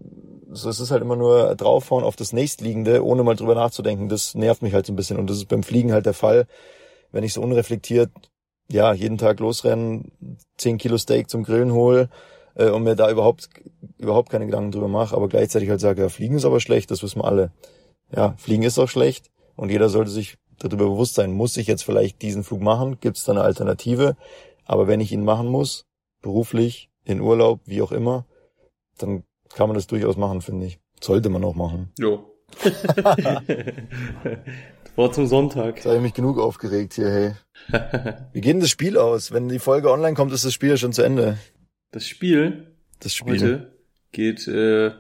so 0.51 0.71
es 0.71 0.81
ist 0.81 0.91
halt 0.91 1.03
immer 1.03 1.17
nur 1.17 1.55
draufhauen 1.55 2.05
auf 2.05 2.17
das 2.17 2.33
nächstliegende, 2.33 3.05
ohne 3.05 3.23
mal 3.23 3.37
drüber 3.37 3.55
nachzudenken. 3.55 4.09
Das 4.09 4.35
nervt 4.35 4.63
mich 4.63 4.75
halt 4.75 4.87
so 4.87 4.93
ein 4.93 4.97
bisschen. 4.97 5.19
Und 5.19 5.29
das 5.29 5.37
ist 5.39 5.49
beim 5.49 5.63
Fliegen 5.63 5.93
halt 5.93 6.07
der 6.07 6.15
Fall. 6.15 6.47
Wenn 7.13 7.25
ich 7.25 7.35
so 7.35 7.43
unreflektiert, 7.43 8.11
ja, 8.71 8.93
jeden 8.93 9.19
Tag 9.19 9.41
losrennen, 9.41 10.13
10 10.59 10.79
Kilo 10.79 10.99
Steak 10.99 11.31
zum 11.31 11.43
Grillen 11.43 11.73
hole 11.73 12.11
äh, 12.55 12.71
und 12.71 12.83
mir 12.83 12.97
da 12.97 13.11
überhaupt, 13.11 13.49
überhaupt 13.97 14.31
keine 14.31 14.47
Gedanken 14.47 14.73
drüber 14.73 14.89
mache, 14.89 15.17
aber 15.17 15.29
gleichzeitig 15.29 15.71
halt 15.71 15.81
sage, 15.81 16.03
ja, 16.03 16.09
Fliegen 16.09 16.37
ist 16.37 16.45
aber 16.45 16.61
schlecht, 16.61 16.91
das 16.91 17.03
wissen 17.03 17.21
wir 17.21 17.25
alle. 17.25 17.51
Ja, 18.15 18.35
Fliegen 18.37 18.63
ist 18.63 18.79
auch 18.79 18.89
schlecht 18.89 19.31
und 19.57 19.71
jeder 19.71 19.89
sollte 19.89 20.11
sich 20.11 20.37
darüber 20.59 20.87
bewusst 20.87 21.15
sein, 21.15 21.33
muss 21.33 21.57
ich 21.57 21.67
jetzt 21.67 21.85
vielleicht 21.85 22.21
diesen 22.21 22.45
Flug 22.45 22.61
machen? 22.61 22.99
Gibt 23.01 23.17
es 23.17 23.25
da 23.25 23.33
eine 23.33 23.43
Alternative? 23.43 24.17
Aber 24.65 24.87
wenn 24.87 25.01
ich 25.01 25.13
ihn 25.13 25.25
machen 25.25 25.49
muss, 25.49 25.85
beruflich, 26.21 26.91
in 27.05 27.21
Urlaub, 27.21 27.61
wie 27.65 27.81
auch 27.81 27.93
immer, 27.93 28.27
dann 28.99 29.23
kann 29.55 29.69
man 29.69 29.75
das 29.75 29.87
durchaus 29.87 30.17
machen, 30.17 30.41
finde 30.41 30.67
ich. 30.67 30.79
Sollte 31.01 31.29
man 31.29 31.45
auch 31.45 31.55
machen. 31.55 31.93
Jo. 31.99 32.35
War 34.97 35.13
zum 35.13 35.27
Sonntag. 35.27 35.77
Jetzt 35.77 35.87
habe 35.87 35.97
ich 35.97 36.03
mich 36.03 36.15
genug 36.15 36.39
aufgeregt 36.39 36.95
hier, 36.95 37.09
hey. 37.09 37.33
Wie 38.33 38.41
geht 38.41 38.55
denn 38.55 38.61
das 38.61 38.71
Spiel 38.71 38.99
aus? 38.99 39.31
Wenn 39.31 39.49
die 39.49 39.61
Folge 39.61 39.93
online 39.93 40.15
kommt, 40.15 40.33
ist 40.33 40.45
das 40.45 40.53
Spiel 40.53 40.71
ja 40.71 40.77
schon 40.77 40.93
zu 40.93 41.03
Ende. 41.03 41.39
Das 41.93 42.07
Spiel? 42.07 42.75
Das 43.01 43.15
Spiel. 43.15 43.35
Heute 43.35 43.73
geht, 44.11 44.49
äh, 44.49 44.91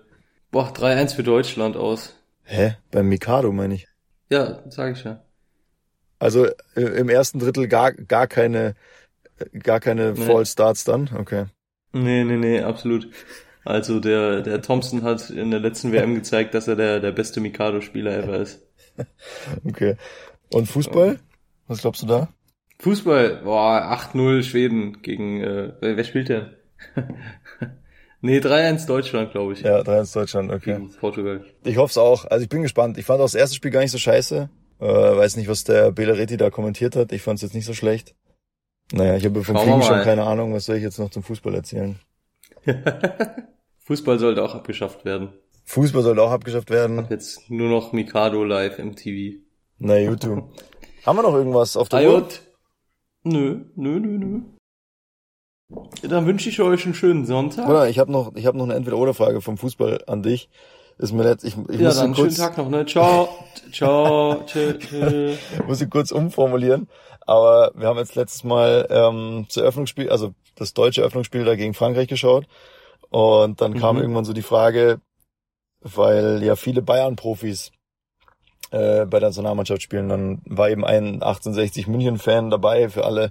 boah, 0.51 0.73
3-1 0.73 1.17
für 1.17 1.25
Deutschland 1.25 1.77
aus. 1.77 2.15
Hä? 2.45 2.77
Beim 2.91 3.09
Mikado, 3.09 3.51
meine 3.51 3.75
ich. 3.75 3.89
Ja, 4.31 4.63
sag 4.69 4.97
ich 4.97 5.05
ja. 5.05 5.25
Also 6.19 6.47
äh, 6.75 6.81
im 6.81 7.09
ersten 7.09 7.39
Drittel 7.39 7.69
gar, 7.69 7.93
gar 7.93 8.27
keine, 8.27 8.75
gar 9.63 9.81
keine 9.81 10.13
nee. 10.13 10.25
Fall 10.25 10.47
Starts 10.47 10.85
dann? 10.85 11.11
Okay. 11.15 11.47
Nee, 11.93 12.25
nee, 12.25 12.37
nee, 12.37 12.61
absolut. 12.61 13.09
Also 13.69 14.01
der, 14.01 14.41
der 14.41 14.63
Thompson 14.63 15.03
hat 15.03 15.29
in 15.29 15.51
der 15.51 15.61
letzten 15.61 15.93
WM 15.93 16.15
gezeigt, 16.15 16.55
dass 16.55 16.69
er 16.69 16.77
der, 16.77 17.01
der 17.01 17.13
beste 17.13 17.41
Mikado-Spieler 17.41 18.17
ever 18.17 18.39
ist. 18.39 18.63
Okay. 19.65 19.95
Und 20.53 20.67
Fußball? 20.67 21.21
Was 21.69 21.83
glaubst 21.83 22.03
du 22.03 22.07
da? 22.07 22.29
Fußball, 22.81 23.43
boah, 23.45 23.97
8-0 24.13 24.43
Schweden 24.43 25.03
gegen, 25.03 25.41
äh, 25.43 25.73
wer 25.81 26.03
spielt 26.03 26.31
denn? 26.31 26.55
nee, 28.23 28.39
3-1 28.39 28.87
Deutschland, 28.87 29.31
glaube 29.31 29.53
ich. 29.53 29.61
Ja, 29.61 29.81
3-1 29.81 30.15
Deutschland, 30.15 30.51
okay. 30.51 30.73
Gegen 30.73 30.91
Portugal. 30.95 31.45
Ich 31.63 31.77
hoffe 31.77 31.91
es 31.91 31.99
auch. 31.99 32.25
Also 32.25 32.43
ich 32.43 32.49
bin 32.49 32.63
gespannt. 32.63 32.99
Ich 32.99 33.05
fand 33.05 33.21
auch 33.21 33.25
das 33.25 33.37
erste 33.37 33.55
Spiel 33.55 33.71
gar 33.71 33.81
nicht 33.81 33.93
so 33.93 33.99
scheiße. 33.99 34.49
Äh, 34.81 34.85
weiß 34.85 35.37
nicht, 35.37 35.49
was 35.49 35.63
der 35.63 35.93
Beleretti 35.93 36.39
da 36.39 36.51
kommentiert 36.51 36.97
hat. 36.97 37.13
Ich 37.13 37.23
fand 37.23 37.37
es 37.37 37.43
jetzt 37.43 37.55
nicht 37.55 37.67
so 37.67 37.75
schlecht. 37.75 38.17
Naja, 38.93 39.17
ich 39.17 39.25
habe 39.25 39.45
vom 39.45 39.57
Fliegen 39.57 39.83
schon 39.83 40.01
keine 40.01 40.25
Ahnung. 40.25 40.55
Was 40.55 40.65
soll 40.65 40.77
ich 40.77 40.83
jetzt 40.83 40.99
noch 40.99 41.11
zum 41.11 41.23
Fußball 41.23 41.55
erzählen? 41.55 42.01
Fußball 43.89 44.19
sollte 44.19 44.45
auch 44.45 44.55
abgeschafft 44.55 45.07
werden. 45.07 45.31
Fußball 45.65 46.03
soll 46.03 46.21
auch 46.21 46.31
abgeschafft 46.31 46.69
werden. 46.69 47.07
Jetzt 47.09 47.51
nur 47.51 47.71
noch 47.71 47.93
Mikado 47.93 48.45
live 48.45 48.79
im 48.79 48.95
TV. 48.95 49.39
Na, 49.79 49.97
YouTube. 49.97 50.45
Haben 51.07 51.17
wir 51.17 51.23
noch 51.23 51.35
irgendwas 51.35 51.75
auf 51.75 51.89
der 51.89 52.01
Ah, 52.01 52.13
Uhr? 52.13 52.29
Nö, 53.23 53.65
nö, 53.77 53.99
nö, 53.99 54.19
nö. 54.19 54.41
Dann 56.03 56.27
wünsche 56.27 56.51
ich 56.51 56.61
euch 56.61 56.85
einen 56.85 56.93
schönen 56.93 57.25
Sonntag. 57.25 57.67
Oder 57.67 57.89
ich 57.89 57.99
habe 57.99 58.13
noch, 58.13 58.35
ich 58.35 58.45
habe 58.45 58.59
noch 58.59 58.65
eine 58.65 58.75
Entweder-Oder-Frage 58.75 59.41
vom 59.41 59.57
Fußball 59.57 60.05
an 60.07 60.23
dich. 60.23 60.51
Ist 60.99 61.13
mir 61.15 61.23
letzt, 61.23 61.45
ich, 61.45 61.57
ich 61.71 61.81
ja, 61.81 61.87
muss, 61.87 61.97
dann 61.97 62.11
sie 62.11 62.17
schönen 62.17 62.29
kurz, 62.29 62.37
Tag 62.37 62.59
noch, 62.59 62.69
ne? 62.69 62.85
Ciao. 62.85 63.31
Ciao. 63.73 64.43
Tschö, 64.45 64.77
tschö. 64.79 65.35
muss 65.67 65.79
sie 65.79 65.89
kurz 65.89 66.11
umformulieren. 66.11 66.89
Aber 67.21 67.73
wir 67.75 67.87
haben 67.87 67.99
jetzt 67.99 68.17
letztes 68.17 68.45
Mal 68.45 68.87
ähm, 68.91 69.47
zur 69.49 69.63
Eröffnungsspiel, 69.63 70.11
also 70.11 70.35
das 70.57 70.75
deutsche 70.75 71.01
Eröffnungsspiel 71.01 71.47
da 71.47 71.57
gegen 71.57 71.73
Frankreich 71.73 72.09
geschaut. 72.09 72.47
Und 73.11 73.61
dann 73.61 73.75
kam 73.79 73.97
Mhm. 73.97 74.03
irgendwann 74.03 74.25
so 74.25 74.33
die 74.33 74.43
Frage, 74.43 75.01
weil 75.81 76.43
ja 76.43 76.57
viele 76.57 76.83
Bayern-Profis 76.83 77.73
äh, 78.71 79.07
bei 79.07 79.19
der 79.19 79.29
Nationalmannschaft 79.31 79.83
spielen, 79.83 80.09
dann 80.09 80.43
war 80.45 80.69
eben 80.69 80.85
ein 80.85 81.23
1860 81.23 81.87
München-Fan 81.87 82.51
dabei 82.51 82.91
für 82.91 83.05
alle, 83.07 83.31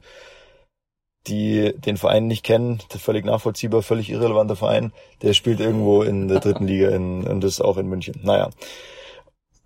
die 1.28 1.74
den 1.78 1.98
Verein 1.98 2.28
nicht 2.28 2.44
kennen. 2.44 2.80
Völlig 2.90 3.26
nachvollziehbar, 3.26 3.84
völlig 3.84 4.10
irrelevanter 4.10 4.56
Verein. 4.56 4.94
Der 5.22 5.34
spielt 5.34 5.60
irgendwo 5.60 6.02
in 6.02 6.28
der 6.28 6.40
dritten 6.40 6.66
Liga 6.66 6.90
in, 6.90 7.28
und 7.28 7.44
das 7.44 7.62
auch 7.62 7.78
in 7.78 7.88
München. 7.88 8.20
Naja. 8.24 8.50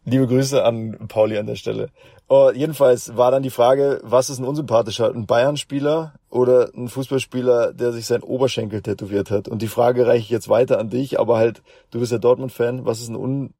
Liebe 0.03 0.27
Grüße 0.27 0.63
an 0.65 1.07
Pauli 1.07 1.37
an 1.37 1.45
der 1.45 1.55
Stelle. 1.55 1.89
Oh, 2.33 2.49
jedenfalls 2.55 3.17
war 3.17 3.29
dann 3.29 3.43
die 3.43 3.49
Frage, 3.49 3.99
was 4.03 4.29
ist 4.29 4.39
ein 4.39 4.45
unsympathischer? 4.45 5.13
Ein 5.13 5.25
Bayern-Spieler 5.25 6.13
oder 6.29 6.69
ein 6.73 6.87
Fußballspieler, 6.87 7.73
der 7.73 7.91
sich 7.91 8.05
sein 8.05 8.23
Oberschenkel 8.23 8.81
tätowiert 8.81 9.29
hat? 9.31 9.49
Und 9.49 9.61
die 9.61 9.67
Frage 9.67 10.07
reiche 10.07 10.23
ich 10.23 10.29
jetzt 10.29 10.47
weiter 10.47 10.79
an 10.79 10.89
dich, 10.89 11.19
aber 11.19 11.35
halt, 11.35 11.61
du 11.91 11.99
bist 11.99 12.13
ja 12.13 12.19
Dortmund-Fan, 12.19 12.85
was 12.85 13.01
ist 13.01 13.09
ein 13.09 13.51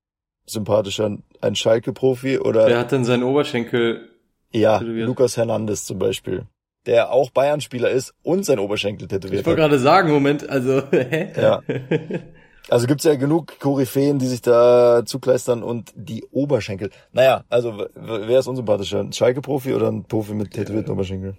unsympathischer? 0.48 1.18
Ein 1.42 1.56
Schalke-Profi 1.56 2.40
oder 2.40 2.68
Wer 2.68 2.80
hat 2.80 2.94
denn 2.94 3.04
seinen 3.04 3.24
Oberschenkel? 3.24 4.08
ja, 4.54 4.80
tätowiert? 4.80 5.06
Lukas 5.08 5.36
Hernandez 5.36 5.84
zum 5.84 6.00
Beispiel, 6.00 6.46
der 6.86 7.12
auch 7.12 7.30
Bayern-Spieler 7.32 7.90
ist 7.90 8.14
und 8.24 8.46
sein 8.46 8.58
Oberschenkel 8.60 9.10
tätowiert 9.10 9.42
Ich 9.42 9.46
wollte 9.46 9.62
hat. 9.64 9.70
gerade 9.70 9.82
sagen, 9.82 10.12
Moment, 10.14 10.50
also, 10.50 10.82
hä? 10.92 11.34
Ja. 11.36 11.62
Also 12.69 12.88
gibt's 12.88 13.04
ja 13.04 13.15
genug 13.15 13.60
Koryphäen, 13.60 14.19
die 14.19 14.28
sich 14.28 14.41
da 14.41 15.04
zukleistern 15.06 15.63
und 15.63 15.91
die 15.95 16.24
Oberschenkel. 16.32 16.91
Naja, 17.12 17.43
also 17.50 17.86
wer 17.95 18.39
ist 18.39 18.47
unsympathischer? 18.47 19.00
Ein 19.00 19.13
Schalke-Profi 19.13 19.74
oder 19.74 19.91
ein 19.91 20.04
Profi 20.04 20.34
mit 20.34 20.52
tätowierten 20.52 20.93
Oberschenkel? 20.93 21.36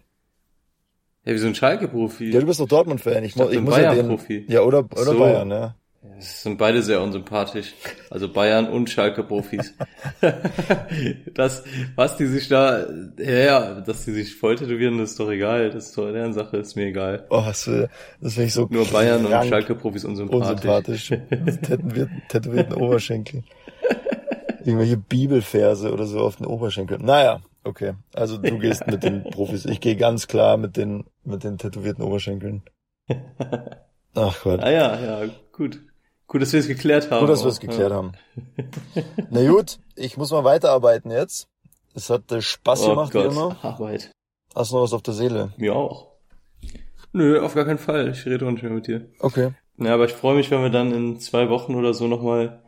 Ja, 1.24 1.32
wie 1.32 1.38
so 1.38 1.46
ein 1.46 1.54
Schalke-Profi. 1.54 2.30
Ja, 2.30 2.40
du 2.40 2.46
bist 2.46 2.60
doch 2.60 2.66
Dortmund-Fan. 2.66 3.22
Ich, 3.24 3.36
ich 3.36 3.40
ein 3.40 3.64
muss 3.64 3.78
ja 3.78 3.94
den, 3.94 4.18
ja, 4.48 4.62
oder, 4.62 4.80
oder 4.80 5.04
so. 5.04 5.18
Bayern, 5.18 5.50
ja. 5.50 5.76
Es 6.18 6.42
sind 6.42 6.58
beide 6.58 6.82
sehr 6.82 7.00
unsympathisch. 7.00 7.74
Also 8.10 8.32
Bayern 8.32 8.68
und 8.68 8.90
Schalke-Profis. 8.90 9.74
das, 11.34 11.62
was 11.94 12.16
die 12.16 12.26
sich 12.26 12.48
da, 12.48 12.86
ja, 13.18 13.30
ja, 13.32 13.80
dass 13.80 14.04
die 14.04 14.12
sich 14.12 14.34
voll 14.34 14.56
tätowieren, 14.56 14.98
ist 15.00 15.18
doch 15.20 15.30
egal. 15.30 15.70
Das 15.70 15.86
ist 15.86 15.98
doch 15.98 16.10
deren 16.10 16.32
Sache, 16.32 16.56
ist 16.56 16.74
mir 16.76 16.86
egal. 16.86 17.26
Oh, 17.30 17.42
das, 17.46 17.66
will- 17.68 17.88
das 18.20 18.34
finde 18.34 18.46
ich 18.48 18.52
so 18.54 18.66
Nur 18.70 18.86
Bayern 18.86 19.24
und 19.24 19.30
krank 19.30 19.48
Schalke-Profis 19.48 20.04
unsympathisch. 20.04 21.10
unsympathisch. 21.12 21.62
Tätowierten, 21.62 22.22
tätowierten 22.28 22.74
Oberschenkel. 22.74 23.44
Irgendwelche 24.64 24.96
Bibelverse 24.96 25.92
oder 25.92 26.06
so 26.06 26.20
auf 26.20 26.36
den 26.36 26.46
Oberschenkel. 26.46 26.98
Naja, 26.98 27.40
okay. 27.64 27.94
Also 28.14 28.38
du 28.38 28.58
gehst 28.58 28.86
mit 28.86 29.02
den 29.04 29.22
Profis. 29.30 29.64
Ich 29.66 29.80
gehe 29.80 29.96
ganz 29.96 30.26
klar 30.26 30.56
mit 30.56 30.76
den, 30.76 31.04
mit 31.24 31.44
den 31.44 31.58
tätowierten 31.58 32.02
Oberschenkeln. 32.04 32.62
Ach 34.14 34.42
Gott. 34.42 34.60
Ah 34.62 34.70
ja, 34.70 35.00
ja, 35.00 35.30
gut. 35.52 35.80
Gut, 36.32 36.40
dass 36.40 36.54
wir 36.54 36.60
es 36.60 36.66
geklärt 36.66 37.10
haben. 37.10 37.20
Gut, 37.20 37.28
dass 37.28 37.44
wir 37.44 37.50
es 37.50 37.60
geklärt 37.60 37.90
ja. 37.90 37.96
haben. 37.96 38.12
Na 39.30 39.46
gut, 39.46 39.78
ich 39.96 40.16
muss 40.16 40.30
mal 40.30 40.44
weiterarbeiten 40.44 41.10
jetzt. 41.10 41.46
Es 41.92 42.08
hat 42.08 42.32
äh, 42.32 42.40
Spaß 42.40 42.84
Oh 42.84 42.88
gemacht, 42.88 43.12
wie 43.12 43.18
Gott, 43.18 43.32
immer. 43.32 43.62
Arbeit. 43.62 44.12
Hast 44.54 44.70
du 44.70 44.76
noch 44.76 44.84
was 44.84 44.94
auf 44.94 45.02
der 45.02 45.12
Seele? 45.12 45.52
Mir 45.58 45.76
auch. 45.76 46.08
Nö, 47.12 47.38
auf 47.38 47.54
gar 47.54 47.66
keinen 47.66 47.76
Fall. 47.76 48.08
Ich 48.08 48.24
rede 48.24 48.46
auch 48.46 48.50
nicht 48.50 48.62
mehr 48.62 48.72
mit 48.72 48.86
dir. 48.86 49.10
Okay. 49.18 49.50
Ja, 49.76 49.92
aber 49.92 50.06
ich 50.06 50.14
freue 50.14 50.34
mich, 50.34 50.50
wenn 50.50 50.62
wir 50.62 50.70
dann 50.70 50.90
in 50.92 51.20
zwei 51.20 51.50
Wochen 51.50 51.74
oder 51.74 51.92
so 51.92 52.08
nochmal 52.08 52.62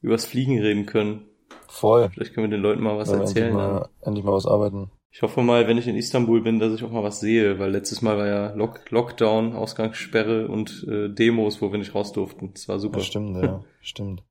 übers 0.00 0.24
Fliegen 0.24 0.58
reden 0.58 0.86
können. 0.86 1.28
Voll. 1.68 2.08
Vielleicht 2.08 2.32
können 2.32 2.50
wir 2.50 2.56
den 2.56 2.62
Leuten 2.62 2.82
mal 2.82 2.96
was 2.96 3.10
endlich 3.10 3.36
erzählen. 3.36 3.54
dann. 3.54 3.72
mal, 3.74 3.88
endlich 4.00 4.24
mal 4.24 4.32
was 4.32 4.46
arbeiten. 4.46 4.90
Ich 5.12 5.22
hoffe 5.22 5.42
mal, 5.42 5.66
wenn 5.66 5.76
ich 5.76 5.88
in 5.88 5.96
Istanbul 5.96 6.40
bin, 6.40 6.60
dass 6.60 6.72
ich 6.72 6.84
auch 6.84 6.90
mal 6.90 7.02
was 7.02 7.18
sehe, 7.18 7.58
weil 7.58 7.72
letztes 7.72 8.00
Mal 8.00 8.16
war 8.16 8.26
ja 8.28 8.52
Lock 8.54 8.90
Lockdown, 8.90 9.54
Ausgangssperre 9.54 10.46
und 10.46 10.86
äh, 10.88 11.08
Demos, 11.08 11.60
wo 11.60 11.72
wir 11.72 11.78
nicht 11.78 11.94
raus 11.96 12.12
durften. 12.12 12.52
Das 12.52 12.68
war 12.68 12.78
super. 12.78 12.98
Das 12.98 13.06
stimmt, 13.06 13.42
ja. 13.42 13.64
stimmt. 13.80 14.22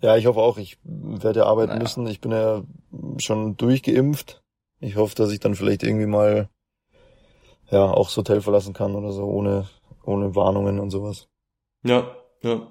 Ja, 0.00 0.16
ich 0.16 0.26
hoffe 0.26 0.40
auch, 0.40 0.58
ich 0.58 0.78
werde 0.82 1.40
ja 1.40 1.46
arbeiten 1.46 1.70
Naja. 1.70 1.82
müssen. 1.82 2.06
Ich 2.08 2.20
bin 2.20 2.32
ja 2.32 2.64
schon 3.18 3.56
durchgeimpft. 3.56 4.42
Ich 4.80 4.96
hoffe, 4.96 5.14
dass 5.14 5.30
ich 5.30 5.38
dann 5.38 5.54
vielleicht 5.54 5.84
irgendwie 5.84 6.06
mal 6.06 6.48
ja 7.70 7.84
auch 7.84 8.08
das 8.08 8.16
Hotel 8.16 8.40
verlassen 8.40 8.74
kann 8.74 8.96
oder 8.96 9.12
so, 9.12 9.22
ohne, 9.24 9.68
ohne 10.04 10.34
Warnungen 10.34 10.80
und 10.80 10.90
sowas. 10.90 11.28
Ja, 11.84 12.08
ja. 12.42 12.66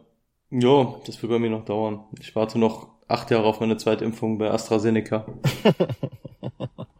Ja, 0.51 0.95
das 1.07 1.21
wird 1.21 1.31
bei 1.31 1.39
mir 1.39 1.49
noch 1.49 1.65
dauern. 1.65 2.03
Ich 2.19 2.35
warte 2.35 2.59
noch 2.59 2.89
acht 3.07 3.31
Jahre 3.31 3.45
auf 3.45 3.61
meine 3.61 3.77
zweite 3.77 4.05
Impfung 4.05 4.37
bei 4.37 4.51
AstraZeneca. 4.51 5.25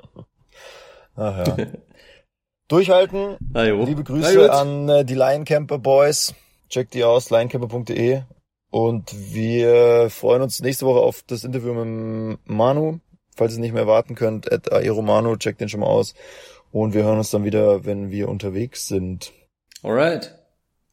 Ach 1.16 1.48
ja. 1.48 1.58
Durchhalten. 2.68 3.38
Liebe 3.54 4.04
Grüße 4.04 4.52
an 4.52 4.90
äh, 4.90 5.06
die 5.06 5.16
Lioncamper 5.16 5.80
Boys. 5.80 6.34
Checkt 6.70 6.94
die 6.94 7.04
aus, 7.04 7.30
lioncamper.de. 7.30 8.24
Und 8.72 9.14
wir 9.34 10.10
freuen 10.10 10.42
uns 10.42 10.60
nächste 10.62 10.88
Woche 10.88 11.02
auf 11.02 11.22
das 11.28 11.44
Interview 11.44 11.74
mit 11.74 12.40
Manu. 12.46 13.00
Falls 13.36 13.54
ihr 13.54 13.56
es 13.56 13.60
nicht 13.60 13.74
mehr 13.74 13.88
warten 13.88 14.16
könnt, 14.16 14.52
at 14.52 14.72
aeromanu, 14.72 15.36
checkt 15.38 15.62
den 15.62 15.70
schon 15.70 15.82
mal 15.82 15.88
aus. 15.88 16.16
Und 16.72 16.94
wir 16.94 17.04
hören 17.04 17.20
uns 17.20 17.30
dann 17.30 17.44
wieder, 17.44 17.86
wenn 17.86 18.10
wir 18.10 18.30
unterwegs 18.30 18.88
sind. 18.88 19.32
Alright. 19.84 20.34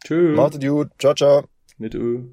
Tschüss. 0.05 0.37
Macht 0.37 0.57
es 0.57 0.61
gut. 0.61 0.91
Ciao, 0.99 1.15
ciao. 1.15 1.45
Mit 1.79 1.95
Ö. 1.95 2.25